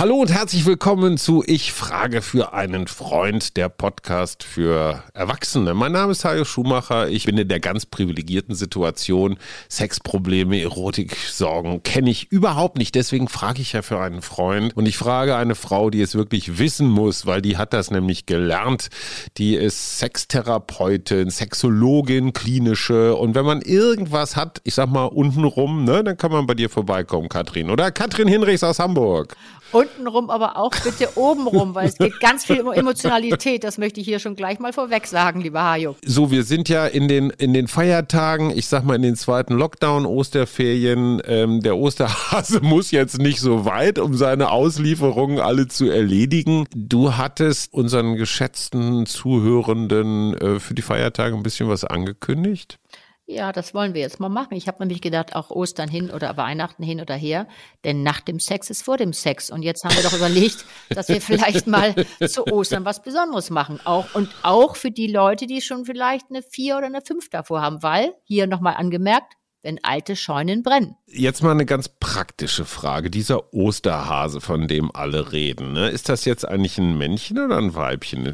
Hallo 0.00 0.14
und 0.14 0.32
herzlich 0.32 0.64
willkommen 0.64 1.18
zu 1.18 1.44
Ich 1.46 1.74
frage 1.74 2.22
für 2.22 2.54
einen 2.54 2.86
Freund, 2.86 3.58
der 3.58 3.68
Podcast 3.68 4.44
für 4.44 5.04
Erwachsene. 5.12 5.74
Mein 5.74 5.92
Name 5.92 6.12
ist 6.12 6.24
Hajo 6.24 6.46
Schumacher. 6.46 7.10
Ich 7.10 7.26
bin 7.26 7.36
in 7.36 7.48
der 7.48 7.60
ganz 7.60 7.84
privilegierten 7.84 8.54
Situation. 8.54 9.36
Sexprobleme, 9.68 10.58
Erotiksorgen 10.58 11.82
kenne 11.82 12.08
ich 12.08 12.32
überhaupt 12.32 12.78
nicht. 12.78 12.94
Deswegen 12.94 13.28
frage 13.28 13.60
ich 13.60 13.74
ja 13.74 13.82
für 13.82 14.00
einen 14.00 14.22
Freund. 14.22 14.74
Und 14.74 14.86
ich 14.86 14.96
frage 14.96 15.36
eine 15.36 15.54
Frau, 15.54 15.90
die 15.90 16.00
es 16.00 16.14
wirklich 16.14 16.58
wissen 16.58 16.88
muss, 16.88 17.26
weil 17.26 17.42
die 17.42 17.58
hat 17.58 17.74
das 17.74 17.90
nämlich 17.90 18.24
gelernt. 18.24 18.88
Die 19.36 19.54
ist 19.54 19.98
Sextherapeutin, 19.98 21.28
Sexologin, 21.28 22.32
klinische. 22.32 23.16
Und 23.16 23.34
wenn 23.34 23.44
man 23.44 23.60
irgendwas 23.60 24.34
hat, 24.34 24.62
ich 24.64 24.72
sag 24.72 24.88
mal 24.88 25.04
untenrum, 25.04 25.84
ne, 25.84 26.02
dann 26.02 26.16
kann 26.16 26.32
man 26.32 26.46
bei 26.46 26.54
dir 26.54 26.70
vorbeikommen, 26.70 27.28
Katrin. 27.28 27.68
Oder 27.68 27.90
Katrin 27.90 28.28
Hinrichs 28.28 28.64
aus 28.64 28.78
Hamburg. 28.78 29.36
Untenrum, 29.98 30.30
aber 30.30 30.56
auch 30.56 30.72
bitte 30.82 31.16
obenrum, 31.16 31.74
weil 31.74 31.88
es 31.88 31.98
geht 31.98 32.20
ganz 32.20 32.44
viel 32.44 32.60
um 32.60 32.72
Emotionalität. 32.72 33.64
Das 33.64 33.78
möchte 33.78 34.00
ich 34.00 34.06
hier 34.06 34.18
schon 34.18 34.36
gleich 34.36 34.58
mal 34.58 34.72
vorweg 34.72 35.06
sagen, 35.06 35.40
lieber 35.40 35.62
Hajo. 35.62 35.96
So, 36.04 36.30
wir 36.30 36.44
sind 36.44 36.68
ja 36.68 36.86
in 36.86 37.08
den, 37.08 37.30
in 37.30 37.52
den 37.52 37.68
Feiertagen, 37.68 38.50
ich 38.50 38.66
sag 38.66 38.84
mal 38.84 38.96
in 38.96 39.02
den 39.02 39.16
zweiten 39.16 39.54
Lockdown, 39.54 40.06
Osterferien. 40.06 41.20
Ähm, 41.26 41.62
der 41.62 41.76
Osterhase 41.76 42.60
muss 42.62 42.90
jetzt 42.90 43.18
nicht 43.18 43.40
so 43.40 43.64
weit, 43.64 43.98
um 43.98 44.14
seine 44.14 44.50
Auslieferungen 44.50 45.38
alle 45.38 45.68
zu 45.68 45.88
erledigen. 45.90 46.66
Du 46.74 47.16
hattest 47.16 47.72
unseren 47.72 48.16
geschätzten 48.16 49.06
Zuhörenden 49.06 50.34
äh, 50.34 50.60
für 50.60 50.74
die 50.74 50.82
Feiertage 50.82 51.36
ein 51.36 51.42
bisschen 51.42 51.68
was 51.68 51.84
angekündigt. 51.84 52.78
Ja, 53.30 53.52
das 53.52 53.74
wollen 53.74 53.94
wir 53.94 54.00
jetzt 54.00 54.18
mal 54.18 54.28
machen. 54.28 54.54
Ich 54.54 54.66
habe 54.66 54.80
nämlich 54.80 55.00
gedacht, 55.00 55.36
auch 55.36 55.50
Ostern 55.50 55.88
hin 55.88 56.10
oder 56.10 56.36
Weihnachten 56.36 56.82
hin 56.82 57.00
oder 57.00 57.14
her, 57.14 57.46
denn 57.84 58.02
nach 58.02 58.20
dem 58.20 58.40
Sex 58.40 58.70
ist 58.70 58.82
vor 58.82 58.96
dem 58.96 59.12
Sex. 59.12 59.50
Und 59.50 59.62
jetzt 59.62 59.84
haben 59.84 59.94
wir 59.94 60.02
doch 60.02 60.14
überlegt, 60.14 60.64
dass 60.88 61.06
wir 61.06 61.20
vielleicht 61.20 61.68
mal 61.68 61.94
zu 62.26 62.44
Ostern 62.48 62.84
was 62.84 63.00
Besonderes 63.02 63.50
machen. 63.50 63.78
Auch, 63.84 64.16
und 64.16 64.34
auch 64.42 64.74
für 64.74 64.90
die 64.90 65.06
Leute, 65.06 65.46
die 65.46 65.60
schon 65.60 65.84
vielleicht 65.84 66.26
eine 66.28 66.42
vier 66.42 66.76
oder 66.76 66.86
eine 66.86 67.02
fünf 67.02 67.30
davor 67.30 67.62
haben, 67.62 67.84
weil, 67.84 68.14
hier 68.24 68.48
nochmal 68.48 68.74
angemerkt, 68.74 69.34
wenn 69.62 69.78
alte 69.82 70.16
Scheunen 70.16 70.62
brennen. 70.62 70.96
Jetzt 71.06 71.42
mal 71.42 71.50
eine 71.50 71.66
ganz 71.66 71.88
praktische 71.88 72.64
Frage. 72.64 73.10
Dieser 73.10 73.52
Osterhase, 73.52 74.40
von 74.40 74.68
dem 74.68 74.90
alle 74.94 75.32
reden, 75.32 75.72
ne? 75.72 75.90
ist 75.90 76.08
das 76.08 76.24
jetzt 76.24 76.48
eigentlich 76.48 76.78
ein 76.78 76.96
Männchen 76.96 77.38
oder 77.38 77.58
ein 77.58 77.74
Weibchen? 77.74 78.32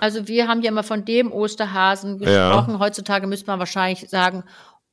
Also 0.00 0.28
wir 0.28 0.46
haben 0.46 0.60
ja 0.62 0.70
immer 0.70 0.84
von 0.84 1.04
dem 1.04 1.32
Osterhasen 1.32 2.18
gesprochen. 2.18 2.74
Ja. 2.74 2.78
Heutzutage 2.78 3.26
müsste 3.26 3.48
man 3.48 3.58
wahrscheinlich 3.58 4.08
sagen 4.08 4.44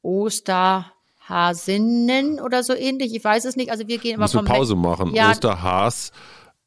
Osterhasinnen 0.01 2.39
oder 2.39 2.63
so 2.63 2.73
ähnlich. 2.73 3.13
Ich 3.13 3.23
weiß 3.23 3.45
es 3.45 3.55
nicht. 3.55 3.69
Also 3.71 3.87
wir 3.87 3.99
gehen 3.99 4.15
immer 4.15 4.27
vom 4.27 4.45
Pause 4.45 4.75
machen. 4.75 5.13
Ja, 5.13 5.29
Osterhas 5.31 6.11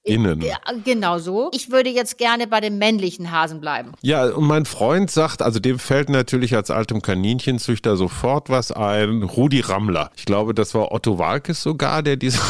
Innen. 0.02 0.40
Ja, 0.40 0.56
genau 0.82 1.18
so. 1.18 1.50
Ich 1.52 1.70
würde 1.70 1.90
jetzt 1.90 2.16
gerne 2.16 2.46
bei 2.46 2.60
dem 2.60 2.78
männlichen 2.78 3.30
Hasen 3.30 3.60
bleiben. 3.60 3.92
Ja, 4.00 4.30
und 4.30 4.46
mein 4.46 4.64
Freund 4.64 5.10
sagt, 5.10 5.42
also 5.42 5.60
dem 5.60 5.78
fällt 5.78 6.08
natürlich 6.08 6.56
als 6.56 6.70
altem 6.70 7.02
Kaninchenzüchter 7.02 7.98
sofort 7.98 8.48
was 8.48 8.72
ein. 8.72 9.22
Rudi 9.22 9.60
Rammler. 9.60 10.10
Ich 10.16 10.24
glaube, 10.24 10.54
das 10.54 10.74
war 10.74 10.90
Otto 10.92 11.18
Walkes 11.18 11.62
sogar, 11.62 12.02
der 12.02 12.16
diesen 12.16 12.40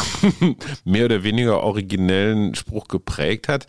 mehr 0.85 1.05
oder 1.05 1.23
weniger 1.23 1.61
originellen 1.61 2.55
Spruch 2.55 2.87
geprägt 2.87 3.49
hat. 3.49 3.67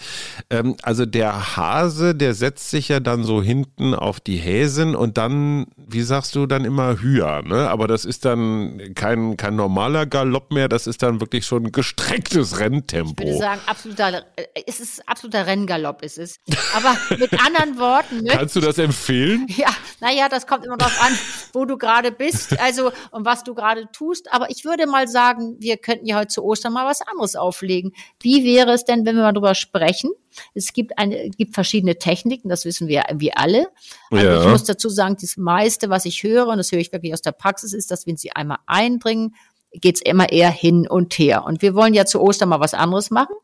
Ähm, 0.48 0.76
also 0.82 1.04
der 1.04 1.56
Hase, 1.56 2.14
der 2.14 2.34
setzt 2.34 2.70
sich 2.70 2.88
ja 2.88 3.00
dann 3.00 3.24
so 3.24 3.42
hinten 3.42 3.94
auf 3.94 4.20
die 4.20 4.36
Häsen 4.36 4.94
und 4.94 5.18
dann, 5.18 5.66
wie 5.76 6.02
sagst 6.02 6.36
du, 6.36 6.46
dann 6.46 6.64
immer 6.64 7.00
höher. 7.00 7.42
Ne? 7.42 7.68
Aber 7.68 7.88
das 7.88 8.04
ist 8.04 8.24
dann 8.24 8.80
kein, 8.94 9.36
kein 9.36 9.56
normaler 9.56 10.06
Galopp 10.06 10.52
mehr, 10.52 10.68
das 10.68 10.86
ist 10.86 11.02
dann 11.02 11.20
wirklich 11.20 11.46
schon 11.46 11.72
gestrecktes 11.72 12.60
Renntempo. 12.60 13.24
Ich 13.24 13.28
würde 13.30 13.38
sagen, 13.38 13.60
absoluter, 13.72 14.24
äh, 14.36 14.44
es 14.66 14.80
ist 14.80 15.08
absoluter 15.08 15.46
Renngalopp, 15.46 16.02
ist 16.02 16.18
es. 16.18 16.38
Aber 16.76 16.96
mit 17.16 17.32
anderen 17.32 17.78
Worten. 17.78 18.26
Kannst 18.26 18.54
du 18.56 18.60
das 18.60 18.78
empfehlen? 18.78 19.46
Ja, 19.62 19.68
naja, 20.00 20.28
das 20.28 20.46
kommt 20.46 20.64
immer 20.64 20.76
darauf 20.76 21.00
an, 21.02 21.12
wo 21.52 21.64
du 21.64 21.76
gerade 21.76 22.10
bist, 22.10 22.58
also 22.58 22.90
und 23.10 23.24
was 23.24 23.44
du 23.44 23.54
gerade 23.54 23.86
tust. 23.92 24.32
Aber 24.32 24.50
ich 24.50 24.64
würde 24.64 24.86
mal 24.86 25.06
sagen, 25.06 25.56
wir 25.60 25.76
könnten 25.76 26.06
ja 26.06 26.16
heute 26.16 26.28
zu 26.28 26.42
Ostern 26.42 26.72
mal 26.72 26.86
was 26.86 27.00
anderes 27.02 27.36
auflegen. 27.36 27.92
Wie 28.20 28.44
wäre 28.44 28.72
es 28.72 28.84
denn, 28.84 29.04
wenn 29.04 29.14
wir 29.14 29.22
mal 29.22 29.32
drüber 29.32 29.54
sprechen? 29.54 30.10
Es 30.54 30.72
gibt 30.72 30.98
eine, 30.98 31.30
gibt 31.30 31.54
verschiedene 31.54 31.98
Techniken, 31.98 32.48
das 32.48 32.64
wissen 32.64 32.88
wir, 32.88 33.04
wir 33.12 33.38
alle. 33.38 33.68
Also 34.10 34.26
ja. 34.26 34.42
ich 34.42 34.48
muss 34.48 34.64
dazu 34.64 34.88
sagen, 34.88 35.16
das 35.20 35.36
meiste, 35.36 35.90
was 35.90 36.06
ich 36.06 36.22
höre, 36.22 36.48
und 36.48 36.56
das 36.56 36.72
höre 36.72 36.80
ich 36.80 36.92
wirklich 36.92 37.12
aus 37.12 37.22
der 37.22 37.32
Praxis, 37.32 37.72
ist, 37.72 37.90
dass 37.90 38.06
wenn 38.06 38.16
sie 38.16 38.32
einmal 38.32 38.58
einbringen, 38.66 39.34
geht's 39.74 40.00
immer 40.00 40.30
eher 40.30 40.50
hin 40.50 40.86
und 40.88 41.18
her. 41.18 41.44
Und 41.44 41.62
wir 41.62 41.74
wollen 41.74 41.94
ja 41.94 42.04
zu 42.04 42.20
Ostern 42.20 42.50
mal 42.50 42.60
was 42.60 42.74
anderes 42.74 43.10
machen. 43.10 43.34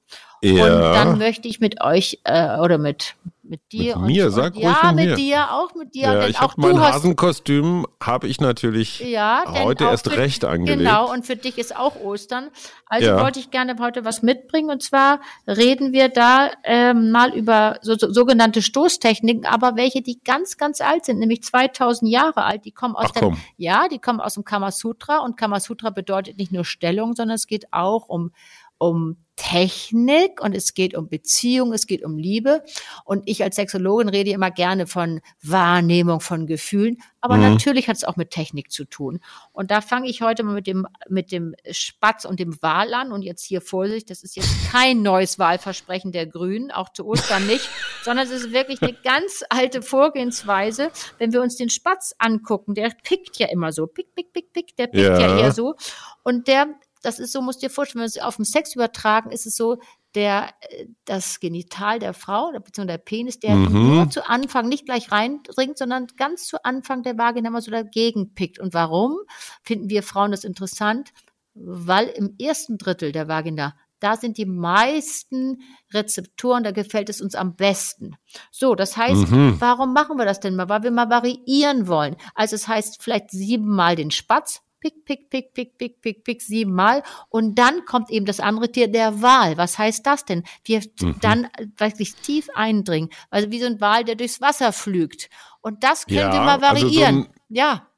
Ja. 0.42 0.64
Und 0.64 0.80
dann 0.94 1.18
möchte 1.18 1.48
ich 1.48 1.60
mit 1.60 1.82
euch 1.82 2.20
äh, 2.24 2.58
oder 2.58 2.78
mit 2.78 3.14
mit 3.48 3.72
dir 3.72 3.96
mit 3.98 4.06
mir, 4.06 4.26
und, 4.26 4.32
sag 4.32 4.54
und, 4.54 4.64
ruhig 4.64 4.76
ja, 4.82 4.92
mit 4.92 5.06
mir. 5.06 5.14
dir, 5.16 5.52
auch 5.52 5.74
mit 5.74 5.94
dir. 5.94 6.02
Ja, 6.02 6.26
ich 6.26 6.40
habe 6.40 6.54
mein 6.56 6.78
Hasenkostüm 6.78 7.86
habe 8.02 8.28
ich 8.28 8.40
natürlich 8.40 9.00
ja, 9.00 9.44
heute 9.46 9.84
erst 9.84 10.10
für, 10.10 10.16
recht 10.16 10.44
angelegt. 10.44 10.78
Genau, 10.78 11.10
und 11.12 11.26
für 11.26 11.36
dich 11.36 11.58
ist 11.58 11.76
auch 11.76 11.96
Ostern. 11.96 12.50
Also 12.86 13.08
ja. 13.08 13.20
wollte 13.22 13.40
ich 13.40 13.50
gerne 13.50 13.76
heute 13.78 14.04
was 14.04 14.22
mitbringen. 14.22 14.70
Und 14.70 14.82
zwar 14.82 15.20
reden 15.46 15.92
wir 15.92 16.08
da 16.08 16.50
ähm, 16.64 17.10
mal 17.10 17.34
über 17.34 17.78
so, 17.82 17.96
so, 17.96 18.12
sogenannte 18.12 18.62
Stoßtechniken, 18.62 19.46
aber 19.46 19.76
welche, 19.76 20.02
die 20.02 20.20
ganz, 20.22 20.56
ganz 20.56 20.80
alt 20.80 21.04
sind, 21.04 21.18
nämlich 21.18 21.42
2000 21.42 22.10
Jahre 22.10 22.44
alt. 22.44 22.64
Die 22.64 22.72
kommen 22.72 22.96
aus 22.96 23.10
Ach, 23.14 23.20
dem, 23.20 23.36
ja, 23.56 23.88
die 23.88 23.98
kommen 23.98 24.20
aus 24.20 24.34
dem 24.34 24.44
Kamasutra. 24.44 25.18
Und 25.18 25.36
Kamasutra 25.36 25.90
bedeutet 25.90 26.38
nicht 26.38 26.52
nur 26.52 26.64
Stellung, 26.64 27.14
sondern 27.14 27.36
es 27.36 27.46
geht 27.46 27.72
auch 27.72 28.08
um 28.08 28.32
um 28.78 29.16
Technik 29.38 30.42
und 30.42 30.54
es 30.54 30.74
geht 30.74 30.94
um 30.94 31.08
Beziehung, 31.08 31.72
es 31.72 31.86
geht 31.86 32.04
um 32.04 32.18
Liebe. 32.18 32.62
Und 33.04 33.22
ich 33.26 33.42
als 33.42 33.56
Sexologin 33.56 34.08
rede 34.08 34.30
immer 34.30 34.50
gerne 34.50 34.86
von 34.86 35.20
Wahrnehmung 35.42 36.20
von 36.20 36.46
Gefühlen, 36.46 36.98
aber 37.20 37.36
mhm. 37.36 37.42
natürlich 37.42 37.88
hat 37.88 37.96
es 37.96 38.04
auch 38.04 38.16
mit 38.16 38.30
Technik 38.30 38.70
zu 38.70 38.84
tun. 38.84 39.20
Und 39.52 39.70
da 39.70 39.80
fange 39.80 40.08
ich 40.08 40.22
heute 40.22 40.42
mal 40.42 40.54
mit 40.54 40.66
dem, 40.66 40.86
mit 41.08 41.32
dem 41.32 41.54
Spatz 41.70 42.24
und 42.24 42.38
dem 42.40 42.60
Wal 42.62 42.94
an. 42.94 43.12
Und 43.12 43.22
jetzt 43.22 43.44
hier 43.44 43.60
Vorsicht, 43.60 44.10
das 44.10 44.22
ist 44.22 44.36
jetzt 44.36 44.70
kein 44.70 45.02
neues 45.02 45.38
Wahlversprechen 45.38 46.12
der 46.12 46.26
Grünen, 46.26 46.70
auch 46.70 46.92
zu 46.92 47.06
Ostern 47.06 47.46
nicht, 47.46 47.68
sondern 48.04 48.26
es 48.26 48.32
ist 48.32 48.52
wirklich 48.52 48.82
eine 48.82 48.92
ganz 48.92 49.44
alte 49.50 49.82
Vorgehensweise. 49.82 50.90
Wenn 51.18 51.32
wir 51.32 51.42
uns 51.42 51.56
den 51.56 51.70
Spatz 51.70 52.14
angucken, 52.18 52.74
der 52.74 52.92
pickt 53.02 53.38
ja 53.38 53.48
immer 53.48 53.72
so, 53.72 53.86
pick, 53.86 54.14
pick, 54.14 54.32
pick, 54.32 54.52
pick, 54.52 54.76
der 54.76 54.88
pickt 54.88 55.04
ja, 55.04 55.18
ja 55.18 55.38
eher 55.38 55.52
so. 55.52 55.76
Und 56.22 56.48
der 56.48 56.68
das 57.02 57.18
ist 57.18 57.32
so, 57.32 57.42
musst 57.42 57.62
dir 57.62 57.70
vorstellen, 57.70 58.00
wenn 58.00 58.12
wir 58.12 58.20
es 58.20 58.22
auf 58.22 58.36
den 58.36 58.44
Sex 58.44 58.74
übertragen, 58.74 59.30
ist 59.30 59.46
es 59.46 59.56
so, 59.56 59.78
der, 60.14 60.50
äh, 60.60 60.86
das 61.04 61.40
Genital 61.40 61.98
der 61.98 62.14
Frau, 62.14 62.50
beziehungsweise 62.52 62.98
der 62.98 63.04
Penis, 63.04 63.38
der 63.38 63.54
mhm. 63.54 63.94
nur 63.94 64.10
zu 64.10 64.28
Anfang 64.28 64.68
nicht 64.68 64.86
gleich 64.86 65.12
reindringt, 65.12 65.78
sondern 65.78 66.06
ganz 66.16 66.46
zu 66.46 66.64
Anfang 66.64 67.02
der 67.02 67.18
Vagina 67.18 67.50
mal 67.50 67.62
so 67.62 67.70
dagegen 67.70 68.34
pickt. 68.34 68.58
Und 68.58 68.74
warum 68.74 69.16
finden 69.62 69.90
wir 69.90 70.02
Frauen 70.02 70.30
das 70.30 70.44
interessant? 70.44 71.10
Weil 71.54 72.06
im 72.08 72.36
ersten 72.38 72.78
Drittel 72.78 73.12
der 73.12 73.28
Vagina 73.28 73.74
da 74.00 74.16
sind 74.16 74.38
die 74.38 74.46
meisten 74.46 75.62
Rezeptoren, 75.92 76.62
da 76.62 76.70
gefällt 76.70 77.08
es 77.08 77.20
uns 77.20 77.34
am 77.34 77.56
besten. 77.56 78.16
So, 78.50 78.74
das 78.74 78.96
heißt, 78.96 79.30
mhm. 79.30 79.56
warum 79.58 79.92
machen 79.92 80.18
wir 80.18 80.24
das 80.24 80.40
denn 80.40 80.54
mal? 80.54 80.68
Weil 80.68 80.84
wir 80.84 80.90
mal 80.90 81.10
variieren 81.10 81.88
wollen. 81.88 82.16
Also 82.34 82.54
es 82.54 82.68
heißt 82.68 83.02
vielleicht 83.02 83.30
siebenmal 83.30 83.96
den 83.96 84.10
Spatz, 84.10 84.62
pick, 84.80 85.04
pick, 85.04 85.30
pick, 85.30 85.54
pick, 85.54 85.78
pick, 85.78 86.00
pick, 86.00 86.24
pick, 86.24 86.42
siebenmal. 86.42 87.02
Und 87.28 87.56
dann 87.56 87.84
kommt 87.84 88.10
eben 88.10 88.26
das 88.26 88.40
andere 88.40 88.70
Tier 88.70 88.88
der 88.88 89.22
Wal. 89.22 89.56
Was 89.56 89.78
heißt 89.78 90.06
das 90.06 90.24
denn? 90.24 90.44
Wir 90.64 90.82
mhm. 91.00 91.16
dann 91.20 91.48
wirklich 91.76 92.14
tief 92.16 92.48
eindringen. 92.54 93.10
Also 93.30 93.50
wie 93.50 93.60
so 93.60 93.66
ein 93.66 93.80
Wal, 93.80 94.04
der 94.04 94.14
durchs 94.14 94.40
Wasser 94.40 94.72
flügt. 94.72 95.28
Und 95.60 95.84
das 95.84 96.06
können 96.06 96.18
ja, 96.18 96.44
mal 96.44 96.60
variieren. 96.60 97.16
Also 97.16 97.28
so 97.28 97.38
ja. 97.48 97.88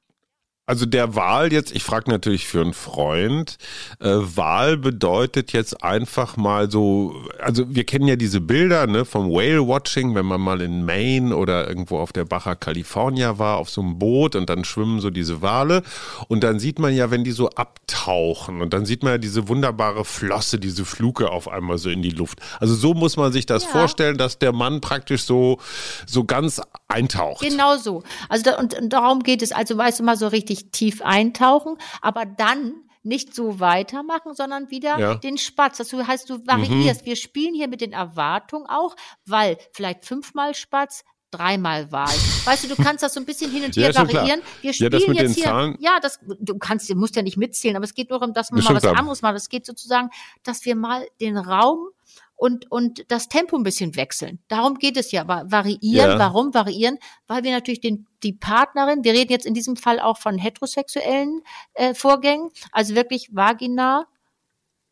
Also 0.71 0.87
der 0.87 1.17
Wahl 1.17 1.53
jetzt, 1.53 1.75
ich 1.75 1.83
frage 1.83 2.09
natürlich 2.09 2.47
für 2.47 2.61
einen 2.61 2.75
Freund, 2.75 3.59
äh, 3.99 4.07
Wahl 4.07 4.77
bedeutet 4.77 5.53
jetzt 5.53 5.83
einfach 5.83 6.37
mal 6.37 6.71
so, 6.71 7.25
also 7.41 7.75
wir 7.75 7.83
kennen 7.83 8.07
ja 8.07 8.15
diese 8.15 8.41
Bilder 8.41 8.87
ne, 8.87 9.05
vom 9.05 9.33
Whale-Watching, 9.33 10.15
wenn 10.15 10.27
man 10.27 10.41
mal 10.41 10.61
in 10.61 10.85
Maine 10.85 11.35
oder 11.35 11.67
irgendwo 11.67 11.99
auf 11.99 12.13
der 12.13 12.25
Baja 12.25 12.55
California 12.55 13.37
war, 13.37 13.57
auf 13.57 13.69
so 13.69 13.81
einem 13.81 13.99
Boot 13.99 14.37
und 14.37 14.49
dann 14.49 14.63
schwimmen 14.63 15.01
so 15.01 15.11
diese 15.11 15.43
Wale 15.43 15.83
und 16.29 16.45
dann 16.45 16.61
sieht 16.61 16.79
man 16.79 16.95
ja, 16.95 17.11
wenn 17.11 17.25
die 17.25 17.33
so 17.33 17.51
abtauchen 17.51 18.63
und 18.63 18.73
dann 18.73 18.87
sieht 18.87 19.03
man 19.03 19.15
ja 19.15 19.19
diese 19.19 19.49
wunderbare 19.49 20.05
Flosse, 20.05 20.61
diese 20.61 20.85
Fluke 20.85 21.33
auf 21.33 21.49
einmal 21.49 21.79
so 21.79 21.91
in 21.91 22.01
die 22.01 22.11
Luft. 22.11 22.39
Also 22.61 22.77
so 22.77 22.95
muss 22.95 23.17
man 23.17 23.33
sich 23.33 23.45
das 23.45 23.65
ja. 23.65 23.71
vorstellen, 23.71 24.19
dass 24.19 24.39
der 24.39 24.53
Mann 24.53 24.81
praktisch 24.81 25.25
so, 25.25 25.59
so 26.07 26.23
ganz 26.23 26.61
eintaucht. 26.87 27.41
Genau 27.41 27.77
so. 27.77 28.05
Also 28.29 28.45
da, 28.45 28.59
und, 28.59 28.75
und 28.75 28.91
darum 28.91 29.25
geht 29.25 29.43
es. 29.43 29.51
Also 29.51 29.77
weißt 29.77 29.99
du 29.99 30.05
mal 30.05 30.17
so 30.17 30.29
richtig 30.29 30.60
tief 30.71 31.03
eintauchen, 31.03 31.77
aber 32.03 32.27
dann 32.27 32.75
nicht 33.03 33.35
so 33.35 33.61
weitermachen, 33.61 34.35
sondern 34.35 34.71
wieder 34.71 34.99
ja. 34.99 35.15
den 35.15 35.39
Spatz. 35.39 35.79
Das 35.79 35.93
heißt, 35.93 36.29
du 36.29 36.47
variierst. 36.47 37.03
Mhm. 37.03 37.07
Wir 37.07 37.17
spielen 37.17 37.55
hier 37.55 37.69
mit 37.69 37.81
den 37.81 37.93
Erwartungen 37.93 38.67
auch, 38.69 38.95
weil 39.25 39.57
vielleicht 39.73 40.05
fünfmal 40.05 40.55
Spatz, 40.55 41.05
dreimal 41.31 41.91
Wahl. 41.93 42.15
Weißt 42.45 42.65
du, 42.65 42.69
du 42.69 42.77
kannst 42.77 43.03
das 43.03 43.15
so 43.15 43.21
ein 43.21 43.27
bisschen 43.27 43.51
hin 43.51 43.65
und 43.65 43.77
her 43.77 43.91
ja, 43.91 44.01
variieren. 44.01 44.43
Wir 44.61 44.73
spielen 44.73 44.93
ja, 44.93 45.23
jetzt 45.23 45.35
hier, 45.35 45.45
Zahlen. 45.45 45.77
ja, 45.81 45.99
das, 46.01 46.19
du 46.41 46.59
kannst, 46.59 46.91
du 46.91 46.95
musst 46.95 47.17
ja 47.17 47.23
nicht 47.23 47.37
mitzählen, 47.37 47.77
aber 47.77 47.85
es 47.85 47.95
geht 47.95 48.11
nur 48.11 48.19
darum, 48.19 48.35
dass 48.35 48.51
man 48.51 48.63
mal 48.65 48.75
was 48.75 48.85
anderes 48.85 49.23
macht. 49.23 49.37
Es 49.37 49.49
geht 49.49 49.65
sozusagen, 49.65 50.11
dass 50.43 50.65
wir 50.65 50.75
mal 50.75 51.07
den 51.21 51.39
Raum 51.39 51.89
und, 52.41 52.71
und 52.71 53.05
das 53.09 53.29
Tempo 53.29 53.55
ein 53.55 53.65
bisschen 53.65 53.97
wechseln. 53.97 54.39
Darum 54.49 54.79
geht 54.79 54.97
es 54.97 55.13
ja. 55.13 55.29
Variieren, 55.29 56.13
ja. 56.13 56.19
warum 56.19 56.55
variieren? 56.55 56.99
Weil 57.27 57.43
wir 57.43 57.53
natürlich 57.53 57.83
den, 57.83 58.07
die 58.23 58.33
Partnerin, 58.33 59.05
wir 59.05 59.13
reden 59.13 59.31
jetzt 59.31 59.45
in 59.45 59.53
diesem 59.53 59.77
Fall 59.77 60.01
auch 60.01 60.17
von 60.17 60.39
heterosexuellen 60.39 61.43
äh, 61.75 61.93
Vorgängen, 61.93 62.49
also 62.73 62.95
wirklich 62.95 63.29
Vagina, 63.35 64.07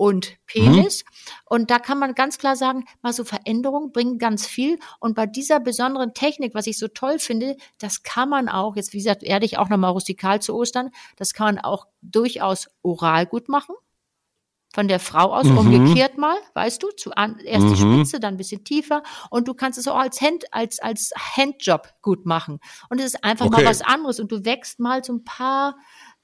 und 0.01 0.37
Penis. 0.47 1.03
Mhm. 1.03 1.33
Und 1.47 1.71
da 1.71 1.81
kann 1.81 1.99
man 1.99 2.15
ganz 2.15 2.39
klar 2.39 2.55
sagen, 2.55 2.85
mal 3.03 3.13
so 3.13 3.25
Veränderungen 3.25 3.91
bringen 3.93 4.19
ganz 4.19 4.47
viel. 4.47 4.79
Und 5.01 5.17
bei 5.17 5.27
dieser 5.27 5.59
besonderen 5.59 6.15
Technik, 6.15 6.55
was 6.55 6.69
ich 6.69 6.79
so 6.79 6.87
toll 6.87 7.19
finde, 7.19 7.57
das 7.79 8.05
kann 8.05 8.29
man 8.29 8.49
auch, 8.49 8.77
jetzt 8.77 8.93
wie 8.93 8.99
gesagt, 8.99 9.23
werde 9.23 9.45
ich 9.47 9.59
auch 9.59 9.71
nochmal 9.71 9.91
rustikal 9.91 10.41
zu 10.41 10.55
Ostern, 10.55 10.91
das 11.17 11.33
kann 11.33 11.57
man 11.57 11.65
auch 11.65 11.87
durchaus 12.01 12.69
oral 12.83 13.27
gut 13.27 13.49
machen 13.49 13.75
von 14.75 14.89
der 14.89 15.01
Frau 15.01 15.35
aus, 15.35 15.45
mhm. 15.45 15.59
umgekehrt 15.59 16.19
mal, 16.19 16.37
weißt 16.55 16.83
du, 16.83 16.91
zu 16.91 17.13
an, 17.13 17.39
erst 17.41 17.67
die 17.67 17.85
mhm. 17.85 17.97
Spitze, 18.05 18.21
dann 18.21 18.35
ein 18.35 18.37
bisschen 18.37 18.65
tiefer 18.65 19.03
und 19.31 19.49
du 19.49 19.55
kannst 19.55 19.79
es 19.79 19.89
auch 19.89 19.99
als 19.99 20.21
Hand, 20.21 20.45
als, 20.53 20.79
als 20.79 21.13
Handjob 21.17 21.89
gut 22.03 22.27
machen. 22.27 22.61
Und 22.91 22.99
es 22.99 23.07
ist 23.07 23.25
einfach 23.25 23.47
okay. 23.47 23.63
mal 23.63 23.71
was 23.71 23.83
anderes 23.83 24.21
und 24.21 24.31
du 24.31 24.45
wächst 24.45 24.79
mal 24.79 25.03
so 25.03 25.15
ein 25.15 25.25
paar 25.25 25.77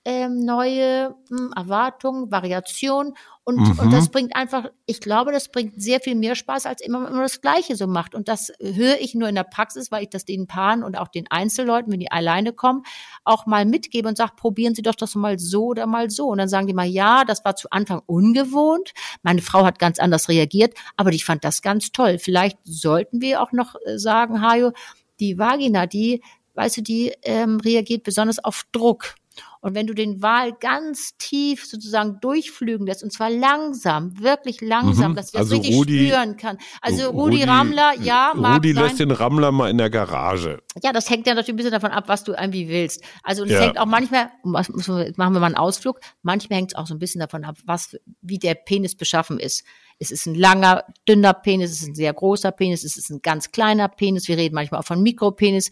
ähm, 0.04 0.44
neue 0.44 1.16
hm, 1.28 1.52
Erwartungen, 1.56 2.30
Variationen 2.30 3.14
und, 3.46 3.56
mhm. 3.56 3.78
und 3.78 3.92
das 3.92 4.08
bringt 4.08 4.34
einfach, 4.34 4.70
ich 4.86 5.00
glaube, 5.00 5.30
das 5.30 5.48
bringt 5.48 5.80
sehr 5.80 6.00
viel 6.00 6.14
mehr 6.14 6.34
Spaß, 6.34 6.64
als 6.64 6.80
immer, 6.80 7.06
immer 7.06 7.22
das 7.22 7.42
Gleiche 7.42 7.76
so 7.76 7.86
macht. 7.86 8.14
Und 8.14 8.26
das 8.26 8.50
höre 8.58 8.98
ich 9.00 9.14
nur 9.14 9.28
in 9.28 9.34
der 9.34 9.44
Praxis, 9.44 9.92
weil 9.92 10.04
ich 10.04 10.08
das 10.08 10.24
den 10.24 10.46
Paaren 10.46 10.82
und 10.82 10.96
auch 10.96 11.08
den 11.08 11.30
Einzelleuten, 11.30 11.92
wenn 11.92 12.00
die 12.00 12.10
alleine 12.10 12.54
kommen, 12.54 12.84
auch 13.22 13.44
mal 13.44 13.66
mitgebe 13.66 14.08
und 14.08 14.16
sage, 14.16 14.32
probieren 14.34 14.74
Sie 14.74 14.80
doch 14.80 14.94
das 14.94 15.14
mal 15.14 15.38
so 15.38 15.66
oder 15.66 15.86
mal 15.86 16.08
so. 16.08 16.28
Und 16.28 16.38
dann 16.38 16.48
sagen 16.48 16.66
die 16.66 16.72
mal, 16.72 16.86
ja, 16.86 17.24
das 17.24 17.44
war 17.44 17.54
zu 17.54 17.68
Anfang 17.70 18.00
ungewohnt. 18.06 18.92
Meine 19.22 19.42
Frau 19.42 19.66
hat 19.66 19.78
ganz 19.78 19.98
anders 19.98 20.30
reagiert, 20.30 20.72
aber 20.96 21.12
ich 21.12 21.26
fand 21.26 21.44
das 21.44 21.60
ganz 21.60 21.92
toll. 21.92 22.18
Vielleicht 22.18 22.58
sollten 22.64 23.20
wir 23.20 23.42
auch 23.42 23.52
noch 23.52 23.74
äh, 23.84 23.98
sagen, 23.98 24.40
Hajo, 24.40 24.72
die 25.20 25.38
Vagina, 25.38 25.86
die, 25.86 26.22
weißt 26.54 26.78
du, 26.78 26.82
die 26.82 27.12
ähm, 27.22 27.60
reagiert 27.60 28.04
besonders 28.04 28.42
auf 28.42 28.64
Druck. 28.72 29.16
Und 29.60 29.74
wenn 29.74 29.86
du 29.86 29.94
den 29.94 30.20
Wal 30.22 30.52
ganz 30.52 31.16
tief 31.16 31.64
sozusagen 31.64 32.18
durchflügen 32.20 32.86
lässt, 32.86 33.02
und 33.02 33.12
zwar 33.12 33.30
langsam, 33.30 34.20
wirklich 34.20 34.60
langsam, 34.60 35.12
mhm. 35.12 35.16
dass 35.16 35.34
also 35.34 35.56
das 35.56 35.64
richtig 35.64 35.76
Rudi, 35.76 36.06
spüren 36.06 36.36
kann. 36.36 36.58
Also 36.82 37.10
Rudi, 37.10 37.36
Rudi 37.36 37.42
Rammler, 37.44 37.94
ja, 38.00 38.32
mag 38.36 38.56
Rudi 38.56 38.74
sein. 38.74 38.84
lässt 38.84 39.00
den 39.00 39.10
Rammler 39.10 39.52
mal 39.52 39.70
in 39.70 39.78
der 39.78 39.90
Garage. 39.90 40.62
Ja, 40.82 40.92
das 40.92 41.08
hängt 41.08 41.26
ja 41.26 41.34
natürlich 41.34 41.54
ein 41.54 41.56
bisschen 41.56 41.72
davon 41.72 41.92
ab, 41.92 42.04
was 42.08 42.24
du 42.24 42.32
irgendwie 42.32 42.68
willst. 42.68 43.02
Also 43.22 43.44
es 43.44 43.50
ja. 43.50 43.60
hängt 43.60 43.78
auch 43.78 43.86
manchmal, 43.86 44.30
machen 44.42 44.74
wir 45.16 45.28
mal 45.30 45.44
einen 45.44 45.56
Ausflug, 45.56 46.00
manchmal 46.22 46.58
hängt 46.58 46.72
es 46.72 46.76
auch 46.76 46.86
so 46.86 46.94
ein 46.94 46.98
bisschen 46.98 47.20
davon 47.20 47.44
ab, 47.44 47.56
was, 47.64 47.96
wie 48.20 48.38
der 48.38 48.54
Penis 48.54 48.94
beschaffen 48.94 49.38
ist. 49.38 49.64
Es 49.98 50.10
ist 50.10 50.26
ein 50.26 50.34
langer, 50.34 50.84
dünner 51.08 51.34
Penis, 51.34 51.70
es 51.70 51.82
ist 51.82 51.88
ein 51.88 51.94
sehr 51.94 52.12
großer 52.12 52.52
Penis, 52.52 52.84
es 52.84 52.96
ist 52.96 53.10
ein 53.10 53.22
ganz 53.22 53.52
kleiner 53.52 53.88
Penis. 53.88 54.28
Wir 54.28 54.36
reden 54.36 54.54
manchmal 54.54 54.80
auch 54.80 54.84
von 54.84 55.02
Mikropenis. 55.02 55.70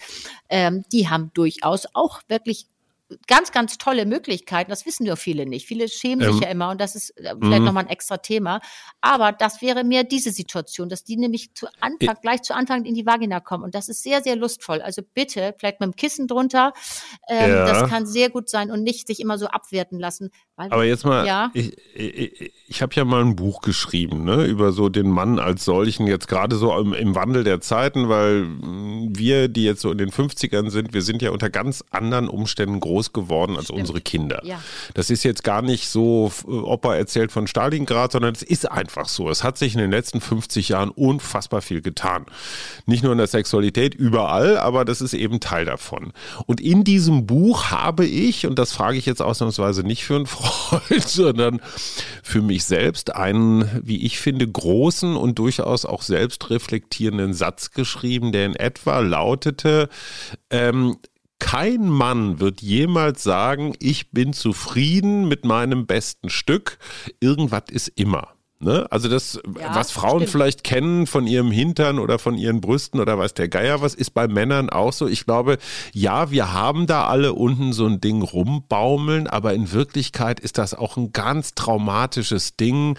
Ähm, 0.49 0.85
die 0.93 1.09
haben 1.09 1.31
durchaus 1.35 1.87
auch 1.95 2.21
wirklich 2.29 2.67
ganz, 3.27 3.53
ganz 3.53 3.79
tolle 3.79 4.07
Möglichkeiten. 4.07 4.71
Das 4.71 4.87
wissen 4.87 5.05
ja 5.07 5.17
viele 5.17 5.47
nicht. 5.47 5.67
Viele 5.67 5.89
schämen 5.89 6.25
ähm, 6.25 6.33
sich 6.33 6.43
ja 6.43 6.49
immer 6.49 6.71
und 6.71 6.81
das 6.81 6.95
ist 6.95 7.11
äh, 7.19 7.35
vielleicht 7.41 7.61
mhm. 7.61 7.65
nochmal 7.65 7.85
ein 7.85 7.91
extra 7.91 8.19
Thema. 8.19 8.61
Aber 9.01 9.33
das 9.33 9.63
wäre 9.63 9.85
mir 9.85 10.05
diese 10.05 10.33
Situation, 10.33 10.89
dass 10.89 11.05
die 11.05 11.17
nämlich 11.17 11.55
zu 11.55 11.67
Anfang, 11.81 12.17
gleich 12.21 12.43
zu 12.43 12.55
Anfang 12.55 12.85
in 12.85 12.95
die 12.95 13.07
Vagina 13.07 13.41
kommen. 13.41 13.65
Und 13.65 13.75
das 13.75 13.89
ist 13.89 14.03
sehr, 14.03 14.23
sehr 14.23 14.37
lustvoll. 14.37 14.81
Also 14.81 15.03
bitte, 15.15 15.55
vielleicht 15.59 15.81
mit 15.81 15.89
dem 15.89 15.97
Kissen 15.97 16.27
drunter. 16.27 16.73
Ähm, 17.29 17.51
ja. 17.51 17.67
Das 17.67 17.91
kann 17.91 18.07
sehr 18.07 18.31
gut 18.31 18.49
sein 18.49 18.71
und 18.71 18.83
nicht 18.83 19.07
sich 19.07 19.21
immer 19.21 19.39
so 19.39 19.47
abwerten 19.47 19.99
lassen. 19.99 20.31
Aber 20.71 20.85
jetzt 20.85 21.05
mal, 21.05 21.27
ja. 21.27 21.51
ich, 21.53 21.73
ich, 21.95 22.53
ich 22.69 22.83
habe 22.83 22.95
ja 22.95 23.05
mal 23.05 23.23
ein 23.23 23.37
Buch 23.37 23.61
geschrieben, 23.61 24.25
ne, 24.25 24.45
über 24.45 24.73
so 24.73 24.89
den 24.89 25.11
Mann 25.11 25.39
als 25.39 25.65
solchen, 25.65 26.07
jetzt 26.07 26.29
gerade 26.29 26.57
so 26.57 26.77
im, 26.79 26.95
im 26.95 27.15
Wandel 27.15 27.45
der 27.45 27.61
Zeiten, 27.61 28.09
weil 28.09 28.47
wir, 29.11 29.49
die 29.49 29.65
jetzt 29.65 29.83
so 29.83 29.91
in 29.91 29.99
den 29.99 30.11
50ern 30.11 30.71
sind, 30.71 30.95
wir 30.95 31.03
sind 31.03 31.21
ja 31.21 31.31
unter 31.31 31.51
ganz 31.51 31.85
anderen 31.91 32.29
Umständen 32.29 32.81
groß 32.81 32.93
groß 32.93 33.13
geworden 33.13 33.57
als 33.57 33.67
Stimmt. 33.67 33.81
unsere 33.81 34.01
Kinder. 34.01 34.41
Ja. 34.45 34.63
Das 34.95 35.11
ist 35.11 35.25
jetzt 35.25 35.43
gar 35.43 35.63
nicht 35.63 35.89
so, 35.89 36.31
Opa 36.47 36.95
erzählt 36.95 37.33
von 37.33 37.47
Stalingrad, 37.47 38.13
sondern 38.13 38.35
es 38.35 38.43
ist 38.43 38.71
einfach 38.71 39.09
so. 39.09 39.29
Es 39.31 39.43
hat 39.43 39.59
sich 39.59 39.75
in 39.75 39.81
den 39.81 39.91
letzten 39.91 40.21
50 40.21 40.69
Jahren 40.69 40.91
unfassbar 40.91 41.63
viel 41.63 41.81
getan. 41.81 42.27
Nicht 42.87 43.03
nur 43.03 43.13
in 43.13 43.19
der 43.19 43.27
Sexualität, 43.27 43.95
überall, 43.95 44.59
aber 44.59 44.85
das 44.85 45.01
ist 45.01 45.15
eben 45.15 45.41
Teil 45.41 45.65
davon. 45.65 46.13
Und 46.47 46.61
in 46.61 46.85
diesem 46.85 47.27
Buch 47.27 47.71
habe 47.71 48.07
ich, 48.07 48.47
und 48.47 48.59
das 48.59 48.73
frage 48.73 48.99
ich 48.99 49.07
jetzt 49.07 49.23
ausnahmsweise 49.23 49.83
nicht 49.83 50.05
für 50.05 50.17
einen 50.17 50.27
Freund, 50.27 50.52
sondern 51.07 51.61
für 52.23 52.43
mich 52.43 52.65
selbst, 52.65 53.15
einen, 53.15 53.69
wie 53.83 54.05
ich 54.05 54.19
finde, 54.19 54.47
großen 54.47 55.17
und 55.17 55.39
durchaus 55.39 55.85
auch 55.85 56.03
selbstreflektierenden 56.03 57.35
Satz 57.35 57.71
geschrieben, 57.71 58.33
der 58.33 58.47
in 58.47 58.57
etwa 58.57 59.01
lautete, 59.01 59.89
ähm, 60.51 60.97
kein 61.39 61.89
Mann 61.89 62.39
wird 62.39 62.63
jemals 62.63 63.25
sagen, 63.25 63.75
ich 63.81 64.13
bin 64.13 64.33
zufrieden 64.33 65.27
mit 65.27 65.45
meinem 65.45 65.87
besten 65.87 66.31
Stück. 66.31 66.79
Irgendwas 67.19 67.65
ist 67.69 67.89
immer. 67.97 68.29
Ne? 68.63 68.87
Also 68.91 69.09
das, 69.09 69.41
ja, 69.59 69.75
was 69.75 69.91
Frauen 69.91 70.21
stimmt. 70.21 70.31
vielleicht 70.31 70.63
kennen 70.63 71.09
von 71.09 71.27
ihrem 71.27 71.51
Hintern 71.51 71.99
oder 71.99 72.21
von 72.21 72.39
ihren 72.39 72.61
Brüsten 72.61 73.01
oder 73.01 73.19
weiß 73.19 73.35
der 73.35 73.49
Geier 73.49 73.83
was, 73.83 73.95
ist 73.95 74.11
bei 74.11 74.29
Männern 74.29 74.71
auch 74.71 74.93
so. 74.93 75.09
Ich 75.09 75.25
glaube, 75.25 75.59
ja, 75.93 76.31
wir 76.31 76.53
haben 76.53 76.87
da 76.87 77.09
alle 77.09 77.33
unten 77.33 77.73
so 77.73 77.87
ein 77.87 78.01
Ding 78.01 78.23
rumbaumeln, 78.23 79.27
aber 79.27 79.53
in 79.55 79.73
Wirklichkeit 79.73 80.39
ist 80.39 80.59
das 80.59 80.75
auch 80.75 80.97
ein 80.97 81.13
ganz 81.13 81.57
traumatisches 81.57 82.57
Ding. 82.57 82.97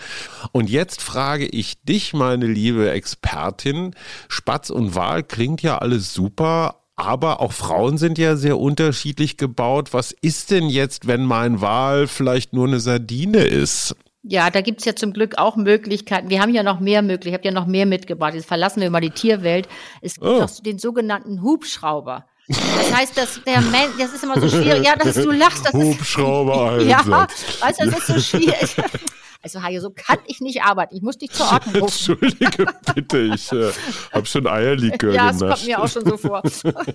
Und 0.52 0.70
jetzt 0.70 1.02
frage 1.02 1.46
ich 1.46 1.82
dich, 1.84 2.14
meine 2.14 2.48
liebe 2.48 2.92
Expertin, 2.92 3.96
Spatz 4.28 4.70
und 4.70 4.96
Wal 4.96 5.24
klingt 5.24 5.62
ja 5.62 5.78
alles 5.78 6.14
super, 6.14 6.82
aber 6.98 7.40
auch 7.40 7.54
Frauen 7.54 7.98
sind 7.98 8.18
ja 8.18 8.36
sehr 8.36 8.60
unterschiedlich 8.60 9.38
gebaut. 9.38 9.94
Was 9.94 10.12
ist 10.12 10.52
denn 10.52 10.68
jetzt, 10.68 11.08
wenn 11.08 11.24
mein 11.24 11.62
Wal 11.62 12.08
vielleicht 12.08 12.52
nur 12.52 12.68
eine 12.68 12.82
Sardine 12.82 13.40
ist? 13.46 13.96
Ja, 14.24 14.50
da 14.50 14.62
gibt's 14.62 14.86
ja 14.86 14.96
zum 14.96 15.12
Glück 15.12 15.38
auch 15.38 15.58
Möglichkeiten. 15.58 16.30
Wir 16.30 16.42
haben 16.42 16.54
ja 16.54 16.64
noch 16.64 16.80
mehr 16.80 17.02
Möglichkeiten. 17.02 17.28
Ich 17.30 17.34
habe 17.34 17.56
ja 17.56 17.62
noch 17.62 17.68
mehr 17.68 17.86
mitgebracht. 17.86 18.34
Jetzt 18.34 18.48
verlassen 18.48 18.80
wir 18.82 18.90
mal 18.90 19.02
die 19.02 19.10
Tierwelt. 19.10 19.68
Es 20.02 20.16
gibt 20.16 20.26
oh. 20.26 20.48
den 20.66 20.80
sogenannten 20.80 21.42
Hubschrauber. 21.42 22.26
Das 22.48 22.94
heißt, 22.94 23.18
dass 23.18 23.44
der 23.44 23.62
Mensch, 23.62 23.94
das 23.98 24.14
ist 24.14 24.24
immer 24.24 24.40
so 24.40 24.50
schwierig. 24.50 24.86
Ja, 24.86 24.96
dass 24.96 25.16
du 25.16 25.32
lachst. 25.32 25.66
Das 25.66 25.74
Hubschrauber. 25.74 26.78
Ist, 26.78 26.88
ja, 26.90 27.06
weißt 27.06 27.82
du, 27.82 27.86
das 27.90 27.98
ist 27.98 28.08
so 28.08 28.38
schwierig. 28.38 28.76
Also 29.44 29.62
Hajo, 29.62 29.82
so 29.82 29.92
kann 29.92 30.20
ich 30.26 30.40
nicht 30.40 30.64
arbeiten. 30.64 30.96
Ich 30.96 31.02
muss 31.02 31.18
dich 31.18 31.32
zur 31.32 31.52
Ordnung 31.52 31.76
rufen. 31.84 32.14
Entschuldige 32.20 32.66
bitte, 32.96 33.20
ich 33.20 33.52
äh, 33.52 33.72
habe 34.14 34.26
schon 34.26 34.48
Eierlikör 34.48 35.14
Ja, 35.14 35.32
das 35.34 35.40
kommt 35.40 35.66
mir 35.66 35.84
auch 35.84 35.88
schon 35.88 36.06
so 36.06 36.16
vor. 36.16 36.42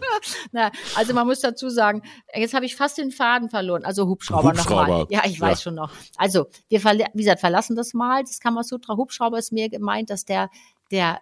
Na, 0.52 0.72
also 0.96 1.12
man 1.12 1.26
muss 1.26 1.40
dazu 1.40 1.68
sagen, 1.68 2.02
jetzt 2.34 2.54
habe 2.54 2.64
ich 2.64 2.74
fast 2.74 2.96
den 2.96 3.10
Faden 3.10 3.50
verloren. 3.50 3.84
Also 3.84 4.06
Hubschrauber, 4.06 4.48
Hubschrauber. 4.50 4.80
nochmal. 4.80 5.06
Ja, 5.10 5.22
ich 5.26 5.38
weiß 5.38 5.58
ja. 5.58 5.62
schon 5.62 5.74
noch. 5.74 5.92
Also 6.16 6.46
wir, 6.68 6.82
wie 6.82 7.22
gesagt, 7.22 7.40
verlassen 7.40 7.76
das 7.76 7.92
mal. 7.92 8.22
Das 8.22 8.40
Kamasutra 8.40 8.96
Hubschrauber 8.96 9.38
ist 9.38 9.52
mir 9.52 9.68
gemeint, 9.68 10.08
dass 10.08 10.24
der 10.24 10.48
der 10.90 11.20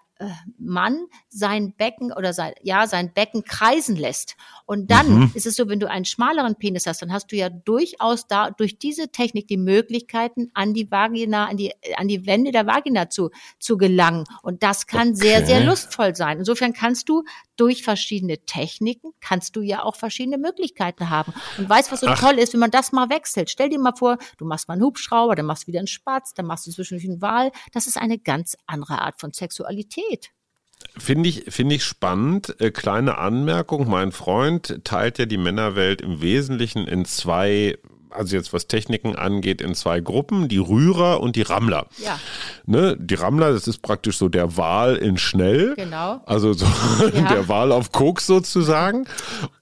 Mann 0.59 1.07
sein 1.29 1.75
Becken 1.75 2.13
oder 2.13 2.33
sein, 2.33 2.55
ja, 2.63 2.87
sein 2.87 3.13
Becken 3.13 3.45
kreisen 3.45 3.97
lässt. 3.97 4.37
Und 4.65 4.91
dann 4.91 5.21
mhm. 5.21 5.33
ist 5.35 5.47
es 5.47 5.57
so, 5.57 5.69
wenn 5.69 5.79
du 5.79 5.91
einen 5.91 6.07
schmaleren 6.07 6.57
Penis 6.57 6.87
hast, 6.87 7.03
dann 7.03 7.13
hast 7.13 7.31
du 7.33 7.37
ja 7.37 7.51
durchaus 7.51 8.27
da 8.27 8.51
durch 8.51 8.79
diese 8.79 9.09
Technik 9.09 9.47
die 9.49 9.59
Möglichkeiten, 9.59 10.51
an 10.55 10.73
die 10.73 10.91
Vagina, 10.91 11.47
an 11.47 11.57
die, 11.57 11.73
an 11.97 12.09
die 12.09 12.27
Wände 12.27 12.51
der 12.51 12.67
Vagina 12.67 13.11
zu, 13.11 13.31
zu 13.59 13.77
gelangen. 13.77 14.25
Und 14.43 14.63
das 14.63 14.87
kann 14.87 15.09
okay. 15.09 15.17
sehr, 15.17 15.47
sehr 15.47 15.61
lustvoll 15.65 16.17
sein. 16.17 16.39
Insofern 16.39 16.73
kannst 16.73 17.09
du 17.09 17.25
durch 17.57 17.83
verschiedene 17.83 18.39
Techniken, 18.39 19.13
kannst 19.21 19.57
du 19.57 19.61
ja 19.61 19.83
auch 19.83 19.97
verschiedene 19.97 20.39
Möglichkeiten 20.39 21.11
haben. 21.11 21.33
Und 21.59 21.69
weißt, 21.69 21.93
was 21.93 22.01
so 22.01 22.07
Ach. 22.09 22.19
toll 22.19 22.39
ist, 22.39 22.53
wenn 22.53 22.61
man 22.61 22.71
das 22.71 22.93
mal 22.93 23.09
wechselt. 23.09 23.51
Stell 23.51 23.71
dir 23.71 23.79
mal 23.79 23.95
vor, 23.97 24.19
du 24.39 24.45
machst 24.45 24.69
mal 24.69 24.75
einen 24.75 24.83
Hubschrauber, 24.83 25.35
dann 25.35 25.47
machst 25.47 25.65
du 25.65 25.67
wieder 25.69 25.79
einen 25.79 25.87
Spatz, 25.87 26.35
dann 26.35 26.47
machst 26.47 26.67
du 26.67 26.71
zwischendurch 26.71 27.09
einen 27.09 27.23
Wal. 27.23 27.53
Das 27.73 27.87
ist 27.87 27.97
eine 27.97 28.19
ganz 28.19 28.57
andere 28.67 29.01
Art 29.01 29.21
von 29.21 29.33
Sexualität 29.33 30.06
geht. 30.09 30.31
Finde 30.99 31.29
ich, 31.29 31.45
finde 31.49 31.75
ich 31.75 31.85
spannend. 31.85 32.61
Äh, 32.61 32.71
kleine 32.71 33.19
Anmerkung. 33.19 33.89
Mein 33.89 34.13
Freund 34.13 34.81
teilt 34.85 35.19
ja 35.19 35.27
die 35.27 35.37
Männerwelt 35.37 36.01
im 36.01 36.23
Wesentlichen 36.23 36.87
in 36.87 37.05
zwei 37.05 37.77
also 38.17 38.37
jetzt 38.37 38.53
was 38.53 38.67
Techniken 38.67 39.15
angeht, 39.17 39.61
in 39.61 39.75
zwei 39.75 40.01
Gruppen, 40.01 40.49
die 40.49 40.59
Rührer 40.59 41.21
und 41.21 41.37
die 41.37 41.43
Rammler. 41.43 41.87
Ja. 41.99 42.19
Ne, 42.65 42.97
die 42.99 43.15
Rammler, 43.15 43.53
das 43.53 43.69
ist 43.69 43.83
praktisch 43.83 44.17
so 44.17 44.29
der 44.29 44.57
Wal 44.57 44.97
in 44.97 45.19
schnell. 45.19 45.75
Genau. 45.77 46.23
Also 46.27 46.53
so 46.53 46.67
ja. 47.15 47.29
der 47.29 47.49
Wal 47.49 47.73
auf 47.73 47.93
Koks 47.93 48.27
sozusagen. 48.27 49.07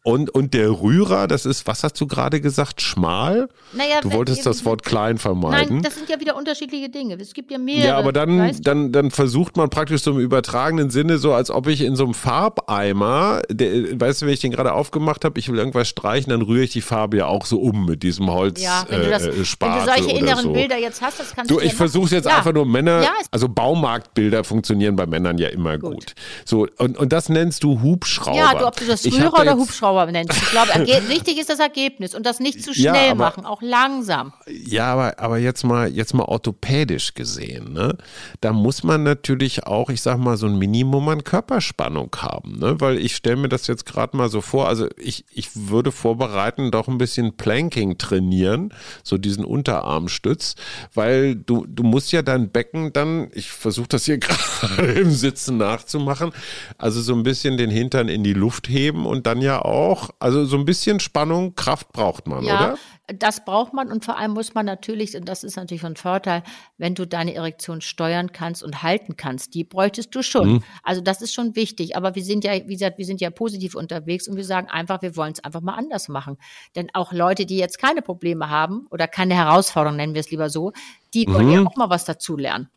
Und, 0.06 0.28
und 0.28 0.52
der 0.52 0.68
Rührer, 0.82 1.26
das 1.26 1.46
ist, 1.46 1.66
was 1.66 1.82
hast 1.82 1.99
du 1.99 2.06
gerade 2.06 2.42
gesagt, 2.42 2.82
schmal? 2.82 3.49
Naja, 3.73 4.02
du 4.02 4.12
wolltest 4.12 4.44
das 4.44 4.66
Wort 4.66 4.82
klein 4.82 5.16
vermeiden. 5.16 5.76
Nein, 5.76 5.82
das 5.82 5.94
sind 5.94 6.11
ja 6.11 6.20
wieder 6.20 6.37
unterschiedliche 6.37 6.90
Dinge. 6.90 7.14
Es 7.14 7.32
gibt 7.32 7.50
ja 7.50 7.56
mehrere. 7.56 7.87
Ja, 7.87 7.96
aber 7.96 8.12
dann, 8.12 8.38
weißt 8.38 8.58
du? 8.58 8.62
dann, 8.64 8.92
dann 8.92 9.11
versucht 9.11 9.56
man 9.56 9.70
praktisch 9.70 10.02
so 10.02 10.11
im 10.11 10.18
übertragenen 10.18 10.90
Sinne, 10.90 11.16
so 11.16 11.32
als 11.32 11.50
ob 11.50 11.68
ich 11.68 11.80
in 11.80 11.96
so 11.96 12.04
einem 12.04 12.12
Farbeimer, 12.12 13.40
der, 13.49 13.99
weißt 13.99 14.20
du, 14.20 14.26
wenn 14.26 14.34
ich 14.34 14.40
den 14.40 14.52
gerade 14.52 14.75
aufgemacht 14.75 15.25
habe, 15.25 15.38
ich 15.38 15.49
will 15.49 15.58
irgendwas 15.58 15.88
streichen, 15.88 16.28
dann 16.28 16.42
rühre 16.42 16.64
ich 16.64 16.73
die 16.73 16.82
Farbe 16.82 17.16
ja 17.16 17.26
auch 17.26 17.46
so 17.46 17.58
um 17.58 17.87
mit 17.87 18.02
diesem 18.02 18.30
Holz. 18.30 18.62
Ja, 18.62 18.84
wenn 18.90 19.00
du, 19.00 19.08
das, 19.08 19.23
äh, 19.23 19.32
wenn 19.32 19.73
du 19.73 19.84
solche 19.87 20.18
inneren 20.18 20.42
so. 20.42 20.52
Bilder 20.52 20.76
jetzt 20.76 21.00
hast, 21.00 21.18
das 21.18 21.34
kannst 21.34 21.50
du. 21.50 21.54
Du, 21.54 21.61
ich 21.62 21.73
versuche 21.73 22.14
jetzt 22.14 22.26
ja. 22.26 22.37
einfach 22.37 22.52
nur 22.52 22.66
Männer, 22.66 23.04
ja, 23.04 23.12
also 23.30 23.49
Baumarktbilder 23.49 24.44
funktionieren 24.44 24.96
bei 24.96 25.06
Männern 25.06 25.38
ja 25.38 25.49
immer 25.49 25.78
gut. 25.78 25.94
gut. 25.94 26.14
So, 26.44 26.66
und, 26.76 26.99
und 26.99 27.11
das 27.14 27.30
nennst 27.30 27.64
du 27.64 27.80
Hubschrauber. 27.80 28.37
Ja, 28.37 28.54
du, 28.54 28.66
ob 28.66 28.76
du 28.76 28.84
das 28.84 29.02
Rührer 29.06 29.40
oder 29.40 29.56
Hubschrauber 29.56 29.93
nennst. 30.12 30.36
Ich 30.36 30.50
glaube, 30.50 30.70
wichtig 31.08 31.38
ist 31.38 31.50
das 31.50 31.58
Ergebnis 31.58 32.14
und 32.14 32.24
das 32.26 32.40
nicht 32.40 32.62
zu 32.62 32.74
schnell 32.74 33.06
ja, 33.06 33.10
aber, 33.12 33.24
machen, 33.24 33.44
auch 33.44 33.62
langsam. 33.62 34.32
Ja, 34.46 34.92
aber, 34.92 35.18
aber 35.18 35.38
jetzt 35.38 35.64
mal, 35.64 35.90
jetzt 35.90 36.14
mal 36.14 36.24
orthopädisch 36.24 37.14
gesehen, 37.14 37.72
ne? 37.72 37.96
Da 38.40 38.52
muss 38.52 38.82
man 38.82 39.02
natürlich 39.02 39.66
auch, 39.66 39.90
ich 39.90 40.02
sag 40.02 40.18
mal, 40.18 40.36
so 40.36 40.46
ein 40.46 40.58
Minimum 40.58 41.08
an 41.08 41.24
Körperspannung 41.24 42.14
haben, 42.16 42.58
ne? 42.58 42.80
Weil 42.80 42.98
ich 42.98 43.16
stelle 43.16 43.36
mir 43.36 43.48
das 43.48 43.66
jetzt 43.66 43.86
gerade 43.86 44.16
mal 44.16 44.28
so 44.28 44.40
vor, 44.40 44.68
also 44.68 44.88
ich, 44.96 45.24
ich 45.32 45.50
würde 45.54 45.92
vorbereiten, 45.92 46.70
doch 46.70 46.88
ein 46.88 46.98
bisschen 46.98 47.36
Planking 47.36 47.98
trainieren, 47.98 48.72
so 49.02 49.18
diesen 49.18 49.44
Unterarmstütz, 49.44 50.54
weil 50.94 51.36
du, 51.36 51.66
du 51.66 51.82
musst 51.82 52.12
ja 52.12 52.22
dein 52.22 52.50
Becken 52.50 52.92
dann, 52.92 53.28
ich 53.32 53.50
versuche 53.50 53.88
das 53.88 54.04
hier 54.04 54.18
gerade 54.18 54.92
im 54.92 55.10
Sitzen 55.10 55.56
nachzumachen, 55.56 56.32
also 56.78 57.00
so 57.00 57.14
ein 57.14 57.22
bisschen 57.22 57.56
den 57.56 57.70
Hintern 57.70 58.08
in 58.08 58.24
die 58.24 58.32
Luft 58.32 58.68
heben 58.68 59.06
und 59.06 59.26
dann 59.26 59.40
ja 59.40 59.62
auch, 59.62 59.83
also 60.18 60.44
so 60.44 60.56
ein 60.56 60.64
bisschen 60.64 61.00
Spannung, 61.00 61.54
Kraft 61.54 61.92
braucht 61.92 62.26
man, 62.26 62.44
ja, 62.44 62.56
oder? 62.56 62.78
Das 63.06 63.44
braucht 63.44 63.74
man 63.74 63.92
und 63.92 64.04
vor 64.04 64.16
allem 64.16 64.32
muss 64.32 64.54
man 64.54 64.64
natürlich, 64.64 65.14
und 65.14 65.28
das 65.28 65.44
ist 65.44 65.56
natürlich 65.56 65.82
von 65.82 65.94
Vorteil, 65.94 66.42
wenn 66.78 66.94
du 66.94 67.06
deine 67.06 67.34
Erektion 67.34 67.82
steuern 67.82 68.32
kannst 68.32 68.62
und 68.62 68.82
halten 68.82 69.16
kannst, 69.16 69.54
die 69.54 69.62
bräuchtest 69.62 70.14
du 70.14 70.22
schon. 70.22 70.54
Mhm. 70.54 70.62
Also 70.82 71.02
das 71.02 71.20
ist 71.20 71.34
schon 71.34 71.54
wichtig. 71.54 71.96
Aber 71.96 72.14
wir 72.14 72.24
sind 72.24 72.44
ja, 72.44 72.52
wie 72.52 72.72
gesagt, 72.72 72.96
wir 72.96 73.04
sind 73.04 73.20
ja 73.20 73.28
positiv 73.28 73.74
unterwegs 73.74 74.26
und 74.26 74.36
wir 74.36 74.44
sagen 74.44 74.68
einfach, 74.68 75.02
wir 75.02 75.16
wollen 75.16 75.32
es 75.32 75.44
einfach 75.44 75.60
mal 75.60 75.74
anders 75.74 76.08
machen. 76.08 76.38
Denn 76.76 76.88
auch 76.94 77.12
Leute, 77.12 77.44
die 77.44 77.58
jetzt 77.58 77.78
keine 77.78 78.00
Probleme 78.00 78.48
haben 78.48 78.86
oder 78.90 79.06
keine 79.06 79.34
Herausforderungen, 79.34 79.98
nennen 79.98 80.14
wir 80.14 80.20
es 80.20 80.30
lieber 80.30 80.48
so, 80.48 80.72
die 81.12 81.26
wollen 81.28 81.50
ja 81.50 81.60
mhm. 81.60 81.68
auch 81.68 81.76
mal 81.76 81.90
was 81.90 82.06
dazu 82.06 82.38
lernen. 82.38 82.70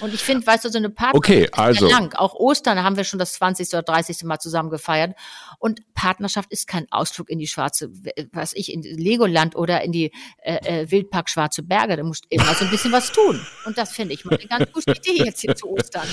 Und 0.00 0.14
ich 0.14 0.22
finde, 0.22 0.46
weißt 0.46 0.64
du, 0.64 0.68
so 0.68 0.78
eine 0.78 0.90
Partnerschaft 0.90 1.16
okay, 1.16 1.48
also. 1.52 1.86
ist 1.86 1.92
lang. 1.92 2.14
Auch 2.14 2.34
Ostern 2.34 2.82
haben 2.82 2.96
wir 2.96 3.04
schon 3.04 3.18
das 3.18 3.34
20. 3.34 3.68
oder 3.68 3.82
30. 3.82 4.22
Mal 4.24 4.38
zusammen 4.38 4.70
gefeiert. 4.70 5.14
Und 5.58 5.80
Partnerschaft 5.94 6.52
ist 6.52 6.66
kein 6.66 6.86
Ausflug 6.90 7.28
in 7.28 7.38
die 7.38 7.46
schwarze, 7.46 7.90
was 8.32 8.52
ich, 8.54 8.72
in 8.72 8.82
Legoland 8.82 9.54
oder 9.56 9.82
in 9.82 9.92
die 9.92 10.12
äh, 10.42 10.82
äh, 10.82 10.90
Wildpark 10.90 11.28
Schwarze 11.28 11.62
Berge. 11.62 11.96
Da 11.96 12.02
musst 12.04 12.24
du 12.24 12.28
immer 12.30 12.54
so 12.54 12.64
ein 12.64 12.70
bisschen 12.70 12.92
was 12.92 13.12
tun. 13.12 13.44
Und 13.64 13.76
das 13.76 13.92
finde 13.92 14.14
ich 14.14 14.24
mal 14.24 14.36
eine 14.36 14.46
ganz 14.46 14.72
gute 14.72 14.92
Idee 14.92 15.24
jetzt 15.24 15.40
hier 15.40 15.54
zu 15.54 15.68
Ostern. 15.68 16.06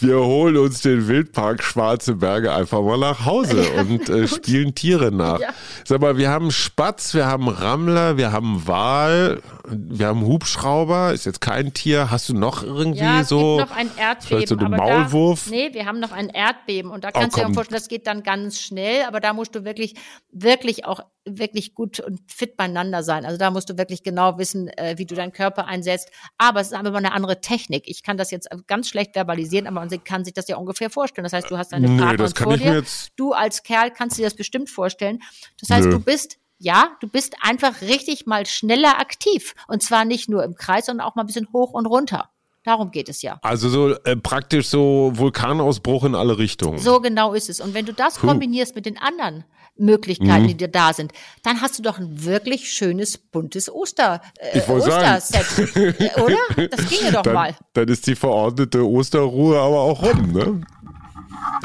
Wir 0.00 0.18
holen 0.18 0.56
uns 0.56 0.82
den 0.82 1.08
Wildpark 1.08 1.62
Schwarze 1.62 2.14
Berge 2.16 2.52
einfach 2.52 2.82
mal 2.82 2.98
nach 2.98 3.24
Hause 3.24 3.64
ja, 3.64 3.80
und 3.80 4.08
äh, 4.08 4.28
spielen 4.28 4.74
Tiere 4.74 5.10
nach. 5.12 5.40
Ja. 5.40 5.54
Sag 5.84 6.00
mal, 6.00 6.16
wir 6.16 6.30
haben 6.30 6.50
Spatz, 6.50 7.14
wir 7.14 7.26
haben 7.26 7.48
Rammler, 7.48 8.16
wir 8.16 8.32
haben 8.32 8.66
Wal, 8.66 9.40
wir 9.66 10.06
haben 10.06 10.22
Hubschrauber. 10.22 11.12
Ist 11.12 11.26
jetzt 11.26 11.40
kein 11.40 11.72
Tier. 11.72 12.10
Hast 12.10 12.28
du 12.28 12.34
noch 12.34 12.62
irgendwie 12.62 13.00
ja, 13.00 13.03
es 13.04 13.28
so. 13.28 13.56
Gibt 13.56 13.70
noch 13.70 13.76
ein 13.76 13.90
Erdbeben. 13.96 14.46
So 14.46 14.54
aber 14.56 14.76
Maulwurf? 14.76 15.44
Da, 15.44 15.50
nee, 15.50 15.72
wir 15.72 15.86
haben 15.86 16.00
noch 16.00 16.12
ein 16.12 16.28
Erdbeben 16.28 16.90
und 16.90 17.04
da 17.04 17.08
oh, 17.08 17.20
kannst 17.20 17.36
oh, 17.36 17.42
du 17.42 17.48
dir 17.48 17.54
vorstellen, 17.54 17.80
das 17.80 17.88
geht 17.88 18.06
dann 18.06 18.22
ganz 18.22 18.60
schnell, 18.60 19.04
aber 19.04 19.20
da 19.20 19.32
musst 19.32 19.54
du 19.54 19.64
wirklich, 19.64 19.94
wirklich 20.30 20.84
auch 20.84 21.00
wirklich 21.24 21.74
gut 21.74 22.00
und 22.00 22.20
fit 22.30 22.56
beieinander 22.56 23.02
sein. 23.02 23.24
Also 23.24 23.38
da 23.38 23.50
musst 23.50 23.70
du 23.70 23.78
wirklich 23.78 24.02
genau 24.02 24.38
wissen, 24.38 24.68
äh, 24.68 24.94
wie 24.98 25.06
du 25.06 25.14
deinen 25.14 25.32
Körper 25.32 25.66
einsetzt. 25.66 26.10
Aber 26.38 26.60
es 26.60 26.68
ist 26.68 26.72
einfach 26.74 26.92
mal 26.92 26.98
eine 26.98 27.12
andere 27.12 27.40
Technik. 27.40 27.84
Ich 27.86 28.02
kann 28.02 28.16
das 28.16 28.30
jetzt 28.30 28.48
ganz 28.66 28.88
schlecht 28.88 29.14
verbalisieren, 29.14 29.66
aber 29.66 29.80
man 29.80 30.04
kann 30.04 30.24
sich 30.24 30.34
das 30.34 30.48
ja 30.48 30.56
ungefähr 30.56 30.90
vorstellen. 30.90 31.24
Das 31.24 31.32
heißt, 31.32 31.50
du 31.50 31.56
hast 31.56 31.72
deine 31.72 31.88
nee, 31.88 32.02
Partnerin 32.02 32.34
vor 32.34 32.56
dir. 32.56 32.84
Du 33.16 33.32
als 33.32 33.62
Kerl 33.62 33.90
kannst 33.90 34.18
dir 34.18 34.24
das 34.24 34.34
bestimmt 34.34 34.70
vorstellen. 34.70 35.20
Das 35.60 35.70
heißt, 35.70 35.86
Nö. 35.86 35.92
du 35.92 36.00
bist 36.00 36.38
ja, 36.58 36.96
du 37.00 37.08
bist 37.08 37.36
einfach 37.40 37.82
richtig 37.82 38.26
mal 38.26 38.46
schneller 38.46 38.98
aktiv. 38.98 39.54
Und 39.68 39.82
zwar 39.82 40.04
nicht 40.04 40.28
nur 40.28 40.44
im 40.44 40.54
Kreis, 40.54 40.86
sondern 40.86 41.06
auch 41.06 41.14
mal 41.14 41.22
ein 41.22 41.26
bisschen 41.26 41.48
hoch 41.52 41.72
und 41.72 41.86
runter. 41.86 42.30
Darum 42.64 42.90
geht 42.90 43.10
es 43.10 43.20
ja. 43.20 43.38
Also 43.42 43.68
so 43.68 43.94
äh, 44.04 44.16
praktisch 44.16 44.68
so 44.68 45.12
Vulkanausbruch 45.14 46.04
in 46.04 46.14
alle 46.14 46.38
Richtungen. 46.38 46.78
So 46.78 47.00
genau 47.00 47.34
ist 47.34 47.50
es. 47.50 47.60
Und 47.60 47.74
wenn 47.74 47.84
du 47.84 47.92
das 47.92 48.18
Puh. 48.18 48.26
kombinierst 48.26 48.74
mit 48.74 48.86
den 48.86 48.96
anderen 48.96 49.44
Möglichkeiten, 49.76 50.44
mhm. 50.44 50.48
die 50.48 50.56
dir 50.56 50.68
da 50.68 50.92
sind, 50.92 51.12
dann 51.42 51.60
hast 51.60 51.78
du 51.78 51.82
doch 51.82 51.98
ein 51.98 52.24
wirklich 52.24 52.72
schönes, 52.72 53.18
buntes 53.18 53.70
Oster, 53.70 54.22
äh, 54.38 54.60
Osterset. 54.60 55.44
Äh, 55.74 56.20
oder? 56.20 56.68
Das 56.68 56.88
ginge 56.88 57.12
doch 57.12 57.22
dann, 57.22 57.34
mal. 57.34 57.56
Dann 57.74 57.88
ist 57.88 58.06
die 58.06 58.14
verordnete 58.14 58.86
Osterruhe 58.86 59.58
aber 59.58 59.80
auch 59.80 60.02
rum, 60.02 60.32
ne? 60.32 60.60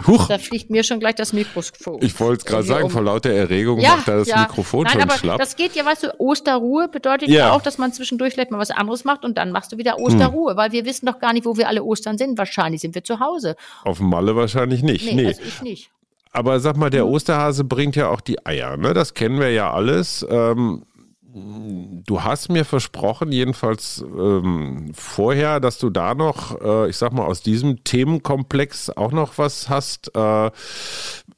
Huch. 0.08 0.28
Da 0.28 0.38
fliegt 0.38 0.70
mir 0.70 0.84
schon 0.84 1.00
gleich 1.00 1.16
das 1.16 1.34
Mikrofon. 1.34 2.00
Ich 2.02 2.20
wollte 2.20 2.40
es 2.40 2.46
gerade 2.46 2.64
sagen, 2.64 2.86
um. 2.86 2.90
vor 2.90 3.02
lauter 3.02 3.32
Erregung 3.32 3.80
ja, 3.80 3.96
macht 3.96 4.08
da 4.08 4.18
das 4.18 4.28
ja. 4.28 4.42
Mikrofon 4.42 4.84
Nein, 4.84 4.94
schon 4.94 5.02
aber 5.04 5.14
schlapp. 5.18 5.38
Das 5.38 5.56
geht 5.56 5.76
ja, 5.76 5.86
weißt 5.86 6.04
du, 6.04 6.20
Osterruhe 6.20 6.88
bedeutet 6.88 7.30
ja. 7.30 7.48
ja. 7.48 7.52
auch, 7.52 7.62
dass 7.62 7.78
man 7.78 7.94
zwischendurch 7.94 8.34
vielleicht 8.34 8.52
mal 8.52 8.60
was 8.60 8.72
anderes 8.72 9.04
macht 9.04 9.26
und 9.26 9.38
dann 9.38 9.52
machst 9.52 9.72
du 9.72 9.78
wieder 9.78 10.00
Osterruhe, 10.00 10.52
hm. 10.52 10.58
weil 10.58 10.72
wir 10.72 10.86
wissen 10.86 11.06
doch 11.06 11.20
gar 11.20 11.34
nicht, 11.34 11.46
wo 11.46 11.58
wir 11.58 11.68
alle 11.68 11.84
Ostern 11.84 12.18
sind. 12.18 12.38
Wahrscheinlich 12.38 12.82
sind 12.82 12.96
wir 12.96 13.04
zu 13.04 13.20
Hause. 13.20 13.56
Auf 13.84 13.98
dem 13.98 14.10
Malle 14.10 14.36
wahrscheinlich 14.36 14.84
nicht. 14.84 15.06
Nee, 15.06 15.14
nee. 15.14 15.28
Also 15.28 15.42
ich 15.42 15.62
nicht. 15.62 15.92
Aber 16.32 16.60
sag 16.60 16.78
mal, 16.78 16.90
der 16.90 17.04
hm. 17.04 17.12
Osterhase 17.12 17.64
bringt 17.64 17.96
ja 17.96 18.10
auch 18.10 18.22
die 18.22 18.46
Eier, 18.46 18.78
ne? 18.78 18.94
Das 18.94 19.14
kennen 19.14 19.40
wir 19.40 19.52
ja 19.52 19.72
alles. 19.74 20.26
Ähm, 20.30 20.84
Du 21.32 22.24
hast 22.24 22.50
mir 22.50 22.66
versprochen, 22.66 23.32
jedenfalls 23.32 24.02
ähm, 24.02 24.92
vorher, 24.96 25.60
dass 25.60 25.78
du 25.78 25.92
da 25.92 26.16
noch, 26.16 26.60
äh, 26.60 26.90
ich 26.90 26.98
sag 26.98 27.14
mal, 27.14 27.26
aus 27.26 27.44
diesem 27.44 27.84
Themenkomplex 27.84 28.90
auch 28.90 29.12
noch 29.12 29.38
was 29.38 29.70
hast. 29.70 30.16
Äh, 30.16 30.50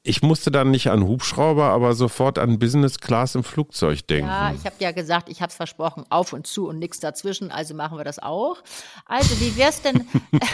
ich 0.03 0.21
musste 0.21 0.49
dann 0.49 0.71
nicht 0.71 0.89
an 0.89 1.03
Hubschrauber, 1.03 1.65
aber 1.65 1.93
sofort 1.93 2.39
an 2.39 2.57
Business 2.57 2.99
Class 2.99 3.35
im 3.35 3.43
Flugzeug 3.43 4.07
denken. 4.07 4.29
Ja, 4.29 4.53
ich 4.53 4.65
habe 4.65 4.75
ja 4.79 4.91
gesagt, 4.91 5.27
ich 5.27 5.41
habe 5.41 5.49
es 5.49 5.55
versprochen, 5.55 6.05
auf 6.09 6.31
und 6.31 6.47
zu 6.47 6.69
und 6.69 6.79
nichts 6.79 7.01
dazwischen, 7.01 7.51
also 7.51 7.75
machen 7.75 7.97
wir 7.97 8.05
das 8.05 8.17
auch. 8.17 8.63
Also, 9.05 9.39
wie 9.41 9.57
wäre 9.57 9.71
es 9.71 9.81
denn 9.81 10.07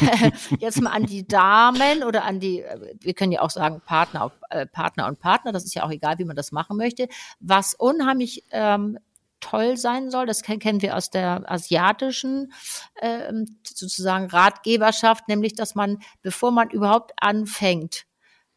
jetzt 0.59 0.81
mal 0.81 0.91
an 0.91 1.05
die 1.05 1.27
Damen 1.27 2.03
oder 2.03 2.23
an 2.23 2.39
die, 2.39 2.63
wir 2.99 3.13
können 3.13 3.31
ja 3.31 3.41
auch 3.41 3.51
sagen 3.51 3.81
Partner, 3.85 4.31
äh, 4.49 4.65
Partner 4.65 5.07
und 5.07 5.19
Partner, 5.19 5.51
das 5.51 5.63
ist 5.63 5.75
ja 5.75 5.83
auch 5.83 5.91
egal, 5.91 6.17
wie 6.17 6.25
man 6.25 6.35
das 6.35 6.51
machen 6.51 6.75
möchte, 6.75 7.07
was 7.39 7.75
unheimlich 7.75 8.43
ähm, 8.51 8.97
toll 9.39 9.77
sein 9.77 10.09
soll. 10.09 10.25
Das 10.25 10.41
kennen 10.41 10.81
wir 10.81 10.95
aus 10.95 11.09
der 11.09 11.49
asiatischen 11.51 12.51
äh, 12.95 13.33
sozusagen 13.63 14.27
Ratgeberschaft, 14.27 15.27
nämlich 15.27 15.55
dass 15.55 15.75
man, 15.75 15.99
bevor 16.21 16.51
man 16.51 16.69
überhaupt 16.69 17.13
anfängt, 17.17 18.05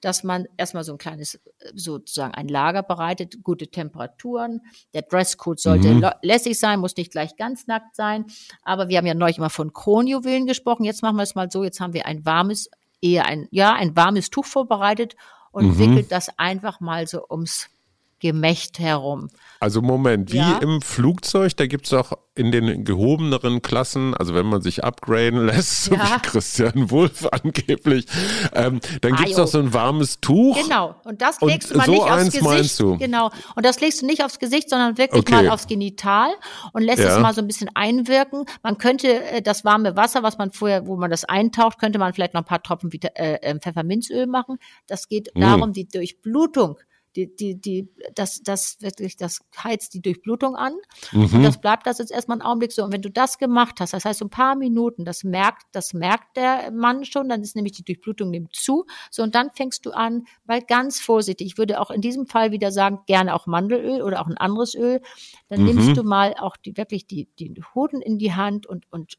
dass 0.00 0.24
man 0.24 0.46
erstmal 0.56 0.84
so 0.84 0.92
ein 0.92 0.98
kleines, 0.98 1.38
sozusagen 1.74 2.34
ein 2.34 2.48
Lager 2.48 2.82
bereitet, 2.82 3.42
gute 3.42 3.68
Temperaturen. 3.68 4.62
Der 4.94 5.02
Dresscode 5.02 5.60
sollte 5.60 5.88
mhm. 5.88 6.10
lässig 6.22 6.58
sein, 6.58 6.80
muss 6.80 6.96
nicht 6.96 7.12
gleich 7.12 7.36
ganz 7.36 7.66
nackt 7.66 7.96
sein. 7.96 8.24
Aber 8.62 8.88
wir 8.88 8.98
haben 8.98 9.06
ja 9.06 9.14
neulich 9.14 9.38
immer 9.38 9.50
von 9.50 9.72
Kronjuwelen 9.72 10.46
gesprochen. 10.46 10.84
Jetzt 10.84 11.02
machen 11.02 11.16
wir 11.16 11.22
es 11.22 11.34
mal 11.34 11.50
so. 11.50 11.64
Jetzt 11.64 11.80
haben 11.80 11.92
wir 11.92 12.06
ein 12.06 12.24
warmes, 12.24 12.70
eher 13.02 13.26
ein, 13.26 13.46
ja, 13.50 13.74
ein 13.74 13.94
warmes 13.94 14.30
Tuch 14.30 14.46
vorbereitet 14.46 15.16
und 15.52 15.66
mhm. 15.66 15.78
wickelt 15.78 16.12
das 16.12 16.38
einfach 16.38 16.80
mal 16.80 17.06
so 17.06 17.26
ums 17.28 17.68
Gemächt 18.20 18.78
herum. 18.78 19.28
Also 19.60 19.82
Moment, 19.82 20.32
wie 20.32 20.38
ja? 20.38 20.58
im 20.58 20.80
Flugzeug, 20.82 21.56
da 21.56 21.66
gibt 21.66 21.86
es 21.86 21.92
auch 21.92 22.12
in 22.34 22.52
den 22.52 22.84
gehobeneren 22.84 23.60
Klassen, 23.60 24.14
also 24.14 24.34
wenn 24.34 24.46
man 24.46 24.62
sich 24.62 24.84
upgraden 24.84 25.46
lässt, 25.46 25.84
so 25.84 25.94
ja. 25.94 26.04
wie 26.04 26.28
Christian 26.28 26.90
Wulff 26.90 27.26
angeblich, 27.30 28.06
ähm, 28.54 28.80
dann 29.00 29.16
gibt 29.16 29.30
es 29.30 29.36
doch 29.36 29.46
so 29.46 29.58
ein 29.58 29.74
warmes 29.74 30.20
Tuch. 30.20 30.56
Genau, 30.62 30.94
und 31.04 31.20
das 31.20 31.40
legst 31.40 31.72
und 31.72 31.74
du 31.74 31.78
mal 31.78 31.86
so 31.86 31.92
nicht 32.24 32.42
aufs 32.42 32.56
Gesicht. 32.56 32.80
Du. 32.80 32.96
Genau, 32.98 33.30
und 33.56 33.66
das 33.66 33.80
legst 33.80 34.00
du 34.00 34.06
nicht 34.06 34.24
aufs 34.24 34.38
Gesicht, 34.38 34.70
sondern 34.70 34.96
wirklich 34.96 35.20
okay. 35.20 35.34
mal 35.34 35.48
aufs 35.50 35.66
Genital 35.66 36.30
und 36.72 36.82
lässt 36.82 37.02
ja. 37.02 37.16
es 37.16 37.20
mal 37.20 37.34
so 37.34 37.40
ein 37.40 37.46
bisschen 37.46 37.68
einwirken. 37.74 38.44
Man 38.62 38.78
könnte 38.78 39.22
äh, 39.24 39.42
das 39.42 39.64
warme 39.64 39.96
Wasser, 39.96 40.22
was 40.22 40.38
man 40.38 40.52
vorher, 40.52 40.86
wo 40.86 40.96
man 40.96 41.10
das 41.10 41.24
eintaucht, 41.24 41.78
könnte 41.78 41.98
man 41.98 42.14
vielleicht 42.14 42.34
noch 42.34 42.42
ein 42.42 42.46
paar 42.46 42.62
Tropfen 42.62 42.90
äh, 42.92 43.34
äh, 43.34 43.58
Pfefferminzöl 43.58 44.26
machen. 44.26 44.58
Das 44.86 45.08
geht 45.08 45.28
mm. 45.34 45.40
darum, 45.40 45.72
die 45.72 45.88
Durchblutung 45.88 46.78
die, 47.16 47.34
die, 47.34 47.60
die, 47.60 47.88
das, 48.14 48.42
das 48.42 48.80
wirklich, 48.80 49.16
das 49.16 49.40
heizt 49.62 49.94
die 49.94 50.00
Durchblutung 50.00 50.54
an. 50.54 50.74
Mhm. 51.12 51.34
Und 51.34 51.42
das 51.42 51.60
bleibt 51.60 51.86
das 51.86 51.98
jetzt 51.98 52.12
erstmal 52.12 52.36
einen 52.36 52.46
Augenblick 52.46 52.72
so. 52.72 52.84
Und 52.84 52.92
wenn 52.92 53.02
du 53.02 53.10
das 53.10 53.38
gemacht 53.38 53.80
hast, 53.80 53.92
das 53.92 54.04
heißt 54.04 54.20
so 54.20 54.26
ein 54.26 54.30
paar 54.30 54.54
Minuten, 54.54 55.04
das 55.04 55.24
merkt, 55.24 55.62
das 55.72 55.92
merkt 55.92 56.36
der 56.36 56.70
Mann 56.70 57.04
schon, 57.04 57.28
dann 57.28 57.42
ist 57.42 57.56
nämlich 57.56 57.72
die 57.72 57.84
Durchblutung 57.84 58.30
nimmt 58.30 58.54
zu. 58.54 58.86
So, 59.10 59.22
und 59.22 59.34
dann 59.34 59.50
fängst 59.54 59.84
du 59.86 59.90
an, 59.90 60.24
weil 60.44 60.62
ganz 60.62 61.00
vorsichtig, 61.00 61.46
ich 61.46 61.58
würde 61.58 61.80
auch 61.80 61.90
in 61.90 62.00
diesem 62.00 62.26
Fall 62.26 62.52
wieder 62.52 62.70
sagen, 62.70 63.00
gerne 63.06 63.34
auch 63.34 63.46
Mandelöl 63.46 64.02
oder 64.02 64.20
auch 64.20 64.28
ein 64.28 64.36
anderes 64.36 64.74
Öl. 64.74 65.00
Dann 65.48 65.60
mhm. 65.60 65.66
nimmst 65.66 65.96
du 65.96 66.04
mal 66.04 66.34
auch 66.38 66.56
die, 66.56 66.76
wirklich 66.76 67.06
die, 67.06 67.28
die 67.38 67.52
Hoden 67.74 68.00
in 68.00 68.18
die 68.18 68.34
Hand 68.34 68.66
und, 68.66 68.86
und 68.90 69.18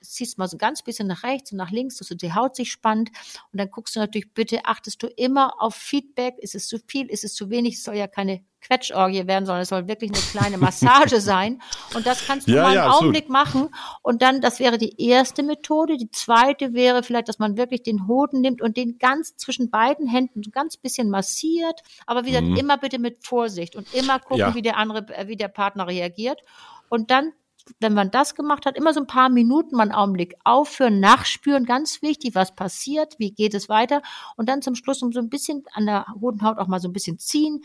ziehst 0.00 0.38
mal 0.38 0.48
so 0.48 0.56
ganz 0.56 0.82
bisschen 0.82 1.06
nach 1.06 1.22
rechts 1.22 1.52
und 1.52 1.58
nach 1.58 1.70
links, 1.70 1.96
dass 1.96 2.08
du 2.08 2.16
die 2.16 2.32
Haut 2.32 2.56
sich 2.56 2.72
spannt. 2.72 3.10
Und 3.52 3.58
dann 3.58 3.70
guckst 3.70 3.94
du 3.94 4.00
natürlich 4.00 4.32
bitte, 4.32 4.64
achtest 4.64 5.02
du 5.02 5.08
immer 5.08 5.60
auf 5.60 5.74
Feedback. 5.74 6.36
Ist 6.38 6.54
es 6.54 6.68
zu 6.68 6.78
viel? 6.86 7.10
Ist 7.10 7.24
es 7.24 7.25
zu 7.34 7.50
wenig, 7.50 7.74
es 7.74 7.82
soll 7.82 7.96
ja 7.96 8.06
keine 8.06 8.44
Quetschorgie 8.60 9.26
werden, 9.26 9.46
sondern 9.46 9.62
es 9.62 9.68
soll 9.68 9.86
wirklich 9.86 10.10
eine 10.10 10.20
kleine 10.20 10.58
Massage 10.58 11.20
sein. 11.20 11.60
Und 11.94 12.06
das 12.06 12.26
kannst 12.26 12.48
du 12.48 12.52
ja, 12.52 12.62
mal 12.62 12.68
einen 12.68 12.76
ja, 12.76 12.90
Augenblick 12.90 13.28
machen. 13.28 13.68
Und 14.02 14.22
dann, 14.22 14.40
das 14.40 14.58
wäre 14.60 14.78
die 14.78 15.00
erste 15.00 15.42
Methode. 15.42 15.96
Die 15.96 16.10
zweite 16.10 16.74
wäre 16.74 17.02
vielleicht, 17.02 17.28
dass 17.28 17.38
man 17.38 17.56
wirklich 17.56 17.82
den 17.82 18.08
Hoden 18.08 18.40
nimmt 18.40 18.60
und 18.60 18.76
den 18.76 18.98
ganz 18.98 19.36
zwischen 19.36 19.70
beiden 19.70 20.06
Händen 20.08 20.42
so 20.42 20.50
ganz 20.50 20.76
bisschen 20.76 21.10
massiert. 21.10 21.82
Aber 22.06 22.24
wie 22.24 22.30
gesagt, 22.30 22.46
mhm. 22.46 22.56
immer 22.56 22.78
bitte 22.78 22.98
mit 22.98 23.24
Vorsicht 23.24 23.76
und 23.76 23.92
immer 23.94 24.18
gucken, 24.18 24.38
ja. 24.38 24.54
wie 24.54 24.62
der 24.62 24.76
andere, 24.76 25.06
äh, 25.14 25.28
wie 25.28 25.36
der 25.36 25.48
Partner 25.48 25.86
reagiert. 25.86 26.40
Und 26.88 27.10
dann 27.10 27.32
wenn 27.80 27.94
man 27.94 28.10
das 28.10 28.34
gemacht 28.34 28.66
hat, 28.66 28.76
immer 28.76 28.92
so 28.92 29.00
ein 29.00 29.06
paar 29.06 29.28
Minuten 29.28 29.76
mal 29.76 29.84
einen 29.84 29.92
Augenblick 29.92 30.34
aufhören, 30.44 31.00
nachspüren, 31.00 31.64
ganz 31.64 32.02
wichtig, 32.02 32.34
was 32.34 32.54
passiert, 32.54 33.14
wie 33.18 33.32
geht 33.32 33.54
es 33.54 33.68
weiter 33.68 34.02
und 34.36 34.48
dann 34.48 34.62
zum 34.62 34.74
Schluss 34.74 35.02
um 35.02 35.12
so 35.12 35.20
ein 35.20 35.30
bisschen 35.30 35.64
an 35.72 35.86
der 35.86 36.06
Hodenhaut 36.20 36.58
auch 36.58 36.68
mal 36.68 36.80
so 36.80 36.88
ein 36.88 36.92
bisschen 36.92 37.18
ziehen, 37.18 37.62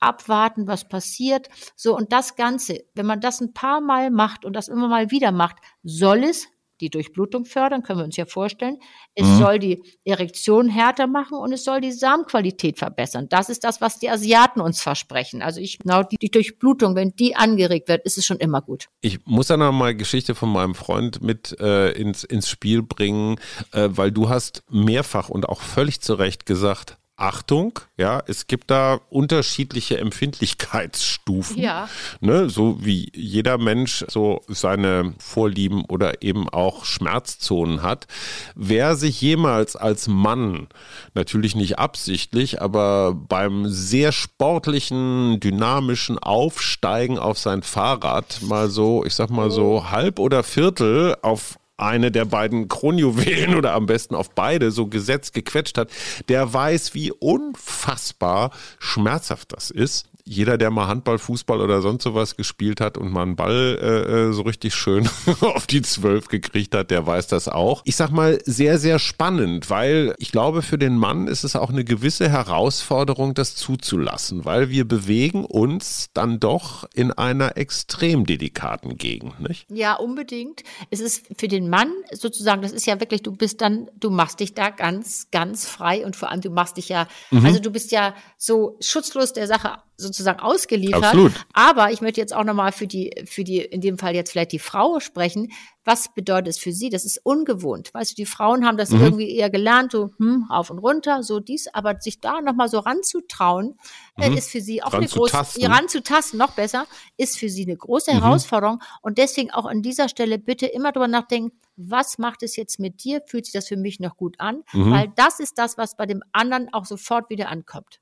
abwarten, 0.00 0.66
was 0.66 0.88
passiert. 0.88 1.48
So, 1.76 1.96
und 1.96 2.12
das 2.12 2.34
Ganze, 2.34 2.84
wenn 2.94 3.06
man 3.06 3.20
das 3.20 3.40
ein 3.40 3.52
paar 3.52 3.80
Mal 3.80 4.10
macht 4.10 4.44
und 4.44 4.54
das 4.54 4.68
immer 4.68 4.88
mal 4.88 5.10
wieder 5.10 5.30
macht, 5.30 5.56
soll 5.82 6.24
es 6.24 6.48
die 6.80 6.90
Durchblutung 6.90 7.44
fördern, 7.44 7.82
können 7.82 8.00
wir 8.00 8.04
uns 8.04 8.16
ja 8.16 8.26
vorstellen. 8.26 8.78
Es 9.14 9.26
mhm. 9.26 9.38
soll 9.38 9.58
die 9.58 9.82
Erektion 10.04 10.68
härter 10.68 11.06
machen 11.06 11.38
und 11.38 11.52
es 11.52 11.64
soll 11.64 11.80
die 11.80 11.92
Samenqualität 11.92 12.78
verbessern. 12.78 13.28
Das 13.28 13.48
ist 13.48 13.64
das, 13.64 13.80
was 13.80 13.98
die 13.98 14.10
Asiaten 14.10 14.60
uns 14.60 14.80
versprechen. 14.80 15.42
Also 15.42 15.60
ich, 15.60 15.78
genau 15.78 16.02
die, 16.02 16.16
die 16.16 16.30
Durchblutung, 16.30 16.94
wenn 16.94 17.10
die 17.10 17.36
angeregt 17.36 17.88
wird, 17.88 18.04
ist 18.04 18.18
es 18.18 18.24
schon 18.24 18.38
immer 18.38 18.62
gut. 18.62 18.88
Ich 19.00 19.26
muss 19.26 19.48
da 19.48 19.56
noch 19.56 19.72
mal 19.72 19.94
Geschichte 19.94 20.34
von 20.34 20.50
meinem 20.50 20.74
Freund 20.74 21.22
mit 21.22 21.58
äh, 21.60 21.92
ins, 21.92 22.24
ins 22.24 22.48
Spiel 22.48 22.82
bringen, 22.82 23.36
äh, 23.72 23.88
weil 23.90 24.12
du 24.12 24.28
hast 24.28 24.62
mehrfach 24.70 25.28
und 25.28 25.48
auch 25.48 25.60
völlig 25.60 26.00
zu 26.00 26.14
Recht 26.14 26.46
gesagt, 26.46 26.96
Achtung, 27.20 27.78
ja, 27.98 28.22
es 28.26 28.46
gibt 28.46 28.70
da 28.70 29.00
unterschiedliche 29.10 29.98
Empfindlichkeitsstufen. 29.98 31.58
Ja. 31.58 31.88
Ne, 32.20 32.48
so 32.48 32.78
wie 32.80 33.12
jeder 33.14 33.58
Mensch 33.58 34.04
so 34.08 34.40
seine 34.48 35.14
Vorlieben 35.18 35.84
oder 35.84 36.22
eben 36.22 36.48
auch 36.48 36.86
Schmerzzonen 36.86 37.82
hat. 37.82 38.06
Wer 38.54 38.96
sich 38.96 39.20
jemals 39.20 39.76
als 39.76 40.08
Mann, 40.08 40.68
natürlich 41.14 41.54
nicht 41.54 41.78
absichtlich, 41.78 42.62
aber 42.62 43.14
beim 43.14 43.66
sehr 43.68 44.12
sportlichen, 44.12 45.40
dynamischen 45.40 46.18
Aufsteigen 46.18 47.18
auf 47.18 47.38
sein 47.38 47.62
Fahrrad 47.62 48.40
mal 48.42 48.70
so, 48.70 49.04
ich 49.04 49.14
sag 49.14 49.28
mal 49.28 49.50
so 49.50 49.90
halb 49.90 50.18
oder 50.18 50.42
Viertel 50.42 51.16
auf 51.20 51.59
eine 51.80 52.10
der 52.10 52.24
beiden 52.24 52.68
Kronjuwelen 52.68 53.54
oder 53.54 53.72
am 53.72 53.86
besten 53.86 54.14
auf 54.14 54.30
beide 54.30 54.70
so 54.70 54.86
gesetzt 54.86 55.32
gequetscht 55.34 55.78
hat, 55.78 55.90
der 56.28 56.52
weiß, 56.52 56.94
wie 56.94 57.12
unfassbar 57.12 58.50
schmerzhaft 58.78 59.52
das 59.52 59.70
ist 59.70 60.09
jeder, 60.24 60.58
der 60.58 60.70
mal 60.70 60.86
Handball, 60.86 61.18
Fußball 61.18 61.60
oder 61.60 61.82
sonst 61.82 62.04
sowas 62.04 62.36
gespielt 62.36 62.80
hat 62.80 62.98
und 62.98 63.12
mal 63.12 63.22
einen 63.22 63.36
Ball 63.36 63.78
äh, 63.80 64.28
äh 64.28 64.32
so 64.32 64.42
richtig 64.42 64.74
schön 64.74 65.08
auf 65.40 65.66
die 65.66 65.82
Zwölf 65.82 66.28
gekriegt 66.28 66.74
hat, 66.74 66.90
der 66.90 67.06
weiß 67.06 67.26
das 67.28 67.48
auch. 67.48 67.82
Ich 67.84 67.96
sag 67.96 68.10
mal, 68.10 68.38
sehr, 68.44 68.78
sehr 68.78 68.98
spannend, 68.98 69.70
weil 69.70 70.14
ich 70.18 70.32
glaube, 70.32 70.62
für 70.62 70.78
den 70.78 70.96
Mann 70.96 71.26
ist 71.26 71.44
es 71.44 71.56
auch 71.56 71.70
eine 71.70 71.84
gewisse 71.84 72.28
Herausforderung, 72.28 73.34
das 73.34 73.56
zuzulassen, 73.56 74.44
weil 74.44 74.70
wir 74.70 74.86
bewegen 74.86 75.44
uns 75.44 76.10
dann 76.14 76.40
doch 76.40 76.88
in 76.94 77.12
einer 77.12 77.56
extrem 77.56 78.26
delikaten 78.26 78.96
Gegend, 78.96 79.40
nicht? 79.40 79.66
Ja, 79.70 79.94
unbedingt. 79.94 80.62
Es 80.90 81.00
ist 81.00 81.26
für 81.36 81.48
den 81.48 81.68
Mann 81.68 81.92
sozusagen, 82.12 82.62
das 82.62 82.72
ist 82.72 82.86
ja 82.86 83.00
wirklich, 83.00 83.22
du 83.22 83.32
bist 83.32 83.60
dann, 83.60 83.88
du 83.98 84.10
machst 84.10 84.40
dich 84.40 84.54
da 84.54 84.70
ganz, 84.70 85.28
ganz 85.30 85.66
frei 85.66 86.04
und 86.04 86.16
vor 86.16 86.30
allem 86.30 86.40
du 86.40 86.50
machst 86.50 86.76
dich 86.76 86.88
ja, 86.88 87.06
mhm. 87.30 87.44
also 87.44 87.60
du 87.60 87.70
bist 87.70 87.92
ja 87.92 88.14
so 88.36 88.76
schutzlos 88.80 89.32
der 89.32 89.46
Sache 89.46 89.78
sozusagen 90.00 90.40
ausgeliefert. 90.40 91.04
Absolut. 91.04 91.32
Aber 91.52 91.92
ich 91.92 92.00
möchte 92.00 92.20
jetzt 92.20 92.34
auch 92.34 92.44
nochmal 92.44 92.72
für 92.72 92.86
die, 92.86 93.12
für 93.26 93.44
die, 93.44 93.58
in 93.58 93.80
dem 93.80 93.98
Fall 93.98 94.14
jetzt 94.14 94.32
vielleicht 94.32 94.52
die 94.52 94.58
Frau 94.58 95.00
sprechen. 95.00 95.52
Was 95.84 96.12
bedeutet 96.14 96.48
es 96.48 96.58
für 96.58 96.72
sie? 96.72 96.90
Das 96.90 97.04
ist 97.04 97.20
ungewohnt. 97.24 97.92
Weißt 97.94 98.10
du, 98.10 98.14
die 98.14 98.26
Frauen 98.26 98.66
haben 98.66 98.76
das 98.76 98.90
mhm. 98.90 99.02
irgendwie 99.02 99.30
eher 99.34 99.50
gelernt, 99.50 99.92
so 99.92 100.10
hm, 100.18 100.46
auf 100.50 100.70
und 100.70 100.78
runter, 100.78 101.22
so 101.22 101.40
dies, 101.40 101.68
aber 101.72 102.00
sich 102.00 102.20
da 102.20 102.40
nochmal 102.42 102.68
so 102.68 102.80
ranzutrauen, 102.80 103.78
äh, 104.18 104.28
mhm. 104.28 104.36
ist 104.36 104.50
für 104.50 104.60
sie 104.60 104.82
auch 104.82 104.92
ran 104.92 105.00
eine 105.00 105.08
große, 105.08 105.36
ranzutasten, 105.62 106.38
noch 106.38 106.52
besser, 106.52 106.86
ist 107.16 107.38
für 107.38 107.48
sie 107.48 107.64
eine 107.64 107.76
große 107.76 108.12
mhm. 108.12 108.20
Herausforderung. 108.20 108.82
Und 109.00 109.18
deswegen 109.18 109.50
auch 109.50 109.64
an 109.64 109.82
dieser 109.82 110.08
Stelle 110.08 110.38
bitte 110.38 110.66
immer 110.66 110.92
drüber 110.92 111.08
nachdenken, 111.08 111.52
was 111.76 112.18
macht 112.18 112.42
es 112.42 112.56
jetzt 112.56 112.78
mit 112.78 113.04
dir? 113.04 113.22
Fühlt 113.26 113.46
sich 113.46 113.54
das 113.54 113.68
für 113.68 113.76
mich 113.76 114.00
noch 114.00 114.16
gut 114.16 114.38
an? 114.38 114.62
Mhm. 114.72 114.90
Weil 114.90 115.12
das 115.16 115.40
ist 115.40 115.58
das, 115.58 115.78
was 115.78 115.96
bei 115.96 116.06
dem 116.06 116.22
anderen 116.32 116.72
auch 116.72 116.84
sofort 116.84 117.30
wieder 117.30 117.48
ankommt. 117.48 118.00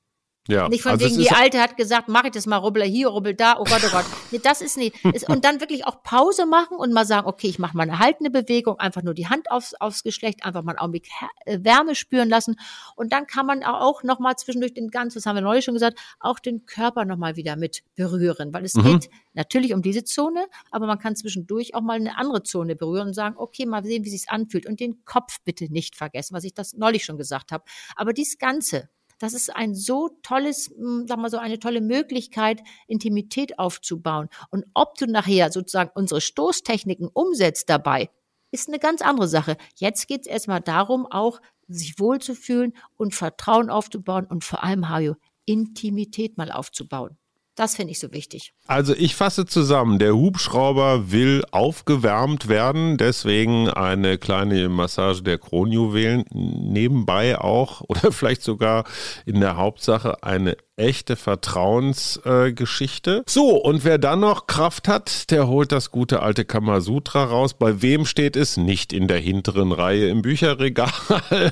Ja, 0.49 0.67
nicht 0.67 0.81
von 0.81 0.93
also 0.93 1.05
wegen, 1.05 1.19
die 1.19 1.29
Alte 1.29 1.61
hat 1.61 1.77
gesagt, 1.77 2.07
mach 2.07 2.23
ich 2.23 2.31
das 2.31 2.47
mal, 2.47 2.57
rubbel 2.57 2.81
hier, 2.83 3.09
rubbel 3.09 3.35
da, 3.35 3.57
oh 3.59 3.65
Gott, 3.65 3.81
oh 3.85 3.91
Gott. 3.91 4.05
Nee, 4.31 4.39
das 4.41 4.61
ist 4.61 4.77
nicht. 4.77 4.95
und 5.29 5.45
dann 5.45 5.59
wirklich 5.59 5.85
auch 5.85 6.01
Pause 6.01 6.47
machen 6.47 6.75
und 6.75 6.91
mal 6.91 7.05
sagen, 7.05 7.27
okay, 7.27 7.47
ich 7.47 7.59
mache 7.59 7.77
mal 7.77 7.83
eine 7.83 7.99
haltende 7.99 8.31
Bewegung, 8.31 8.79
einfach 8.79 9.03
nur 9.03 9.13
die 9.13 9.27
Hand 9.27 9.51
aufs, 9.51 9.75
aufs 9.75 10.01
Geschlecht, 10.01 10.43
einfach 10.43 10.63
mal 10.63 10.71
einen 10.71 10.79
Augenblick 10.79 11.07
äh, 11.45 11.59
Wärme 11.61 11.93
spüren 11.93 12.29
lassen. 12.29 12.59
Und 12.95 13.13
dann 13.13 13.27
kann 13.27 13.45
man 13.45 13.63
auch 13.63 14.01
noch 14.01 14.17
mal 14.17 14.35
zwischendurch 14.37 14.73
den 14.73 14.89
ganzen, 14.89 15.19
das 15.19 15.27
haben 15.27 15.35
wir 15.35 15.43
neulich 15.43 15.65
schon 15.65 15.75
gesagt, 15.75 15.99
auch 16.19 16.39
den 16.39 16.65
Körper 16.65 17.05
noch 17.05 17.17
mal 17.17 17.35
wieder 17.35 17.55
mit 17.55 17.83
berühren. 17.95 18.51
Weil 18.51 18.65
es 18.65 18.73
mhm. 18.73 18.83
geht 18.83 19.09
natürlich 19.35 19.75
um 19.75 19.83
diese 19.83 20.03
Zone, 20.03 20.47
aber 20.71 20.87
man 20.87 20.97
kann 20.97 21.15
zwischendurch 21.15 21.75
auch 21.75 21.81
mal 21.81 21.97
eine 21.97 22.17
andere 22.17 22.41
Zone 22.41 22.75
berühren 22.75 23.09
und 23.09 23.13
sagen, 23.13 23.35
okay, 23.37 23.67
mal 23.67 23.83
sehen, 23.83 24.03
wie 24.03 24.09
sich's 24.09 24.27
anfühlt. 24.27 24.65
Und 24.65 24.79
den 24.79 25.05
Kopf 25.05 25.37
bitte 25.45 25.71
nicht 25.71 25.95
vergessen, 25.95 26.33
was 26.33 26.43
ich 26.43 26.55
das 26.55 26.73
neulich 26.73 27.05
schon 27.05 27.17
gesagt 27.17 27.51
habe. 27.51 27.63
Aber 27.95 28.13
dies 28.13 28.39
Ganze, 28.39 28.89
das 29.19 29.33
ist 29.33 29.55
ein 29.55 29.75
so 29.75 30.09
tolles, 30.23 30.71
hm, 30.75 31.05
sag 31.07 31.19
mal 31.19 31.29
so 31.29 31.37
eine 31.37 31.59
tolle 31.59 31.81
Möglichkeit, 31.81 32.61
Intimität 32.87 33.59
aufzubauen. 33.59 34.29
Und 34.49 34.65
ob 34.73 34.95
du 34.97 35.05
nachher 35.05 35.51
sozusagen 35.51 35.91
unsere 35.93 36.21
Stoßtechniken 36.21 37.07
umsetzt 37.07 37.69
dabei, 37.69 38.09
ist 38.51 38.67
eine 38.67 38.79
ganz 38.79 39.01
andere 39.01 39.27
Sache. 39.27 39.57
Jetzt 39.75 40.07
geht 40.07 40.21
es 40.21 40.27
erstmal 40.27 40.61
darum, 40.61 41.05
auch 41.05 41.39
sich 41.67 41.99
wohlzufühlen 41.99 42.73
und 42.97 43.13
Vertrauen 43.13 43.69
aufzubauen 43.69 44.25
und 44.25 44.43
vor 44.43 44.63
allem, 44.63 44.89
Hajo, 44.89 45.15
Intimität 45.45 46.37
mal 46.37 46.51
aufzubauen. 46.51 47.17
Das 47.59 47.75
finde 47.75 47.91
ich 47.91 47.99
so 47.99 48.13
wichtig. 48.13 48.53
Also 48.67 48.93
ich 48.95 49.17
fasse 49.17 49.45
zusammen, 49.45 49.99
der 49.99 50.15
Hubschrauber 50.15 51.11
will 51.11 51.43
aufgewärmt 51.51 52.47
werden, 52.47 52.95
deswegen 52.95 53.69
eine 53.69 54.17
kleine 54.17 54.69
Massage 54.69 55.23
der 55.23 55.39
Kronjuwelen, 55.39 56.23
nebenbei 56.31 57.37
auch 57.37 57.81
oder 57.89 58.13
vielleicht 58.13 58.43
sogar 58.43 58.85
in 59.25 59.41
der 59.41 59.57
Hauptsache 59.57 60.23
eine 60.23 60.55
echte 60.79 61.15
Vertrauensgeschichte. 61.15 63.19
Äh, 63.19 63.23
so, 63.27 63.57
und 63.57 63.83
wer 63.83 63.97
dann 63.97 64.19
noch 64.21 64.47
Kraft 64.47 64.87
hat, 64.87 65.29
der 65.31 65.47
holt 65.47 65.71
das 65.71 65.91
gute 65.91 66.23
alte 66.23 66.45
Kamasutra 66.45 67.25
raus. 67.25 67.53
Bei 67.53 67.81
wem 67.81 68.05
steht 68.05 68.35
es? 68.35 68.57
Nicht 68.57 68.93
in 68.93 69.07
der 69.07 69.19
hinteren 69.19 69.71
Reihe 69.71 70.09
im 70.09 70.21
Bücherregal. 70.21 70.91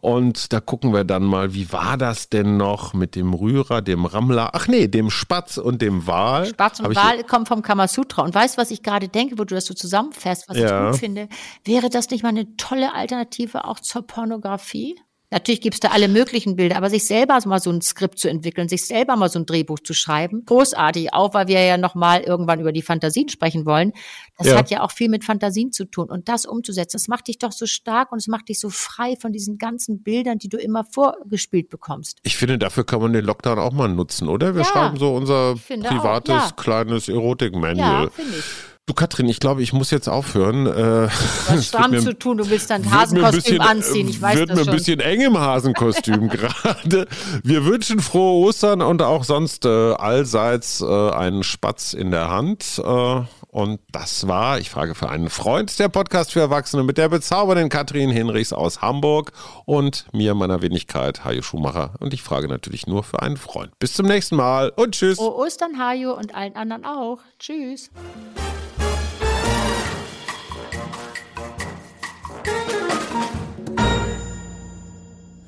Und 0.00 0.52
da 0.52 0.60
gucken 0.60 0.92
wir 0.92 1.04
dann 1.04 1.22
mal, 1.22 1.54
wie 1.54 1.72
war 1.72 1.96
das 1.96 2.28
denn 2.28 2.56
noch 2.56 2.94
mit 2.94 3.14
dem 3.14 3.34
Rührer, 3.34 3.82
dem 3.82 4.06
Rammler, 4.06 4.50
ach 4.54 4.66
nee, 4.66 4.88
dem 4.88 5.10
Spatz 5.10 5.58
und 5.58 5.82
dem 5.82 6.06
Wal. 6.06 6.46
Spatz 6.46 6.80
und 6.80 6.96
Wal 6.96 7.22
kommen 7.24 7.44
vom 7.46 7.62
Kamasutra. 7.62 8.22
Und 8.22 8.34
weißt 8.34 8.56
du, 8.56 8.62
was 8.62 8.70
ich 8.70 8.82
gerade 8.82 9.08
denke, 9.08 9.38
wo 9.38 9.44
du 9.44 9.54
das 9.54 9.66
so 9.66 9.74
zusammenfährst, 9.74 10.48
was 10.48 10.56
ja. 10.56 10.86
ich 10.86 10.92
gut 10.92 11.00
finde? 11.00 11.28
Wäre 11.64 11.90
das 11.90 12.08
nicht 12.10 12.22
mal 12.22 12.30
eine 12.30 12.56
tolle 12.56 12.94
Alternative 12.94 13.66
auch 13.66 13.80
zur 13.80 14.06
Pornografie? 14.06 14.96
Natürlich 15.32 15.62
gibt's 15.62 15.80
da 15.80 15.88
alle 15.88 16.08
möglichen 16.08 16.56
Bilder, 16.56 16.76
aber 16.76 16.90
sich 16.90 17.06
selber 17.06 17.38
mal 17.46 17.58
so 17.58 17.70
ein 17.70 17.80
Skript 17.80 18.18
zu 18.18 18.28
entwickeln, 18.28 18.68
sich 18.68 18.84
selber 18.84 19.16
mal 19.16 19.30
so 19.30 19.38
ein 19.38 19.46
Drehbuch 19.46 19.78
zu 19.80 19.94
schreiben, 19.94 20.44
großartig, 20.44 21.14
auch 21.14 21.32
weil 21.32 21.48
wir 21.48 21.58
ja 21.64 21.78
noch 21.78 21.94
mal 21.94 22.20
irgendwann 22.20 22.60
über 22.60 22.70
die 22.70 22.82
Fantasien 22.82 23.30
sprechen 23.30 23.64
wollen. 23.64 23.92
Das 24.36 24.48
ja. 24.48 24.56
hat 24.56 24.70
ja 24.70 24.82
auch 24.82 24.90
viel 24.90 25.08
mit 25.08 25.24
Fantasien 25.24 25.72
zu 25.72 25.86
tun 25.86 26.10
und 26.10 26.28
das 26.28 26.44
umzusetzen, 26.44 26.98
das 26.98 27.08
macht 27.08 27.28
dich 27.28 27.38
doch 27.38 27.52
so 27.52 27.64
stark 27.64 28.12
und 28.12 28.18
es 28.18 28.26
macht 28.26 28.50
dich 28.50 28.60
so 28.60 28.68
frei 28.68 29.16
von 29.16 29.32
diesen 29.32 29.56
ganzen 29.56 30.02
Bildern, 30.02 30.36
die 30.36 30.50
du 30.50 30.58
immer 30.58 30.84
vorgespielt 30.84 31.70
bekommst. 31.70 32.18
Ich 32.24 32.36
finde, 32.36 32.58
dafür 32.58 32.84
kann 32.84 33.00
man 33.00 33.14
den 33.14 33.24
Lockdown 33.24 33.58
auch 33.58 33.72
mal 33.72 33.88
nutzen, 33.88 34.28
oder? 34.28 34.54
Wir 34.54 34.62
ja, 34.62 34.68
schreiben 34.68 34.98
so 34.98 35.14
unser 35.14 35.54
privates 35.54 36.34
auch, 36.34 36.48
ja. 36.48 36.52
kleines 36.56 37.08
Erotik-Manual. 37.08 38.04
Ja, 38.04 38.10
finde 38.10 38.36
ich. 38.38 38.44
Du 38.92 38.96
Katrin, 38.96 39.26
ich 39.26 39.40
glaube, 39.40 39.62
ich 39.62 39.72
muss 39.72 39.90
jetzt 39.90 40.06
aufhören. 40.06 40.66
Äh, 40.66 41.08
Was 41.48 41.68
stramm 41.68 41.98
zu 41.98 42.12
tun, 42.12 42.36
du 42.36 42.50
willst 42.50 42.68
dein 42.68 42.90
Hasenkostüm 42.92 43.40
bisschen, 43.42 43.60
anziehen, 43.62 44.06
ich 44.06 44.20
weiß 44.20 44.36
wird 44.36 44.50
das 44.50 44.58
mir 44.58 44.70
ein 44.70 44.76
bisschen 44.76 45.00
eng 45.00 45.22
im 45.22 45.38
Hasenkostüm 45.38 46.28
gerade. 46.28 47.08
Wir 47.42 47.64
wünschen 47.64 48.00
frohe 48.00 48.46
Ostern 48.46 48.82
und 48.82 49.00
auch 49.00 49.24
sonst 49.24 49.64
äh, 49.64 49.94
allseits 49.94 50.82
äh, 50.82 51.10
einen 51.10 51.42
Spatz 51.42 51.94
in 51.94 52.10
der 52.10 52.28
Hand. 52.28 52.82
Äh, 52.84 53.22
und 53.48 53.80
das 53.92 54.28
war, 54.28 54.58
ich 54.58 54.68
frage 54.68 54.94
für 54.94 55.08
einen 55.08 55.30
Freund, 55.30 55.78
der 55.78 55.88
Podcast 55.88 56.32
für 56.32 56.40
Erwachsene 56.40 56.82
mit 56.82 56.98
der 56.98 57.08
bezaubernden 57.08 57.70
Katrin 57.70 58.10
Hinrichs 58.10 58.52
aus 58.52 58.82
Hamburg 58.82 59.32
und 59.64 60.04
mir, 60.12 60.34
meiner 60.34 60.60
Wenigkeit, 60.60 61.24
Hajo 61.24 61.40
Schumacher. 61.40 61.94
Und 61.98 62.12
ich 62.12 62.22
frage 62.22 62.46
natürlich 62.46 62.86
nur 62.86 63.04
für 63.04 63.22
einen 63.22 63.38
Freund. 63.38 63.78
Bis 63.78 63.94
zum 63.94 64.04
nächsten 64.04 64.36
Mal 64.36 64.70
und 64.76 64.94
tschüss. 64.94 65.16
Frohe 65.16 65.34
Ostern, 65.34 65.78
Hajo 65.78 66.12
und 66.12 66.34
allen 66.34 66.56
anderen 66.56 66.84
auch. 66.84 67.20
Tschüss. 67.38 67.90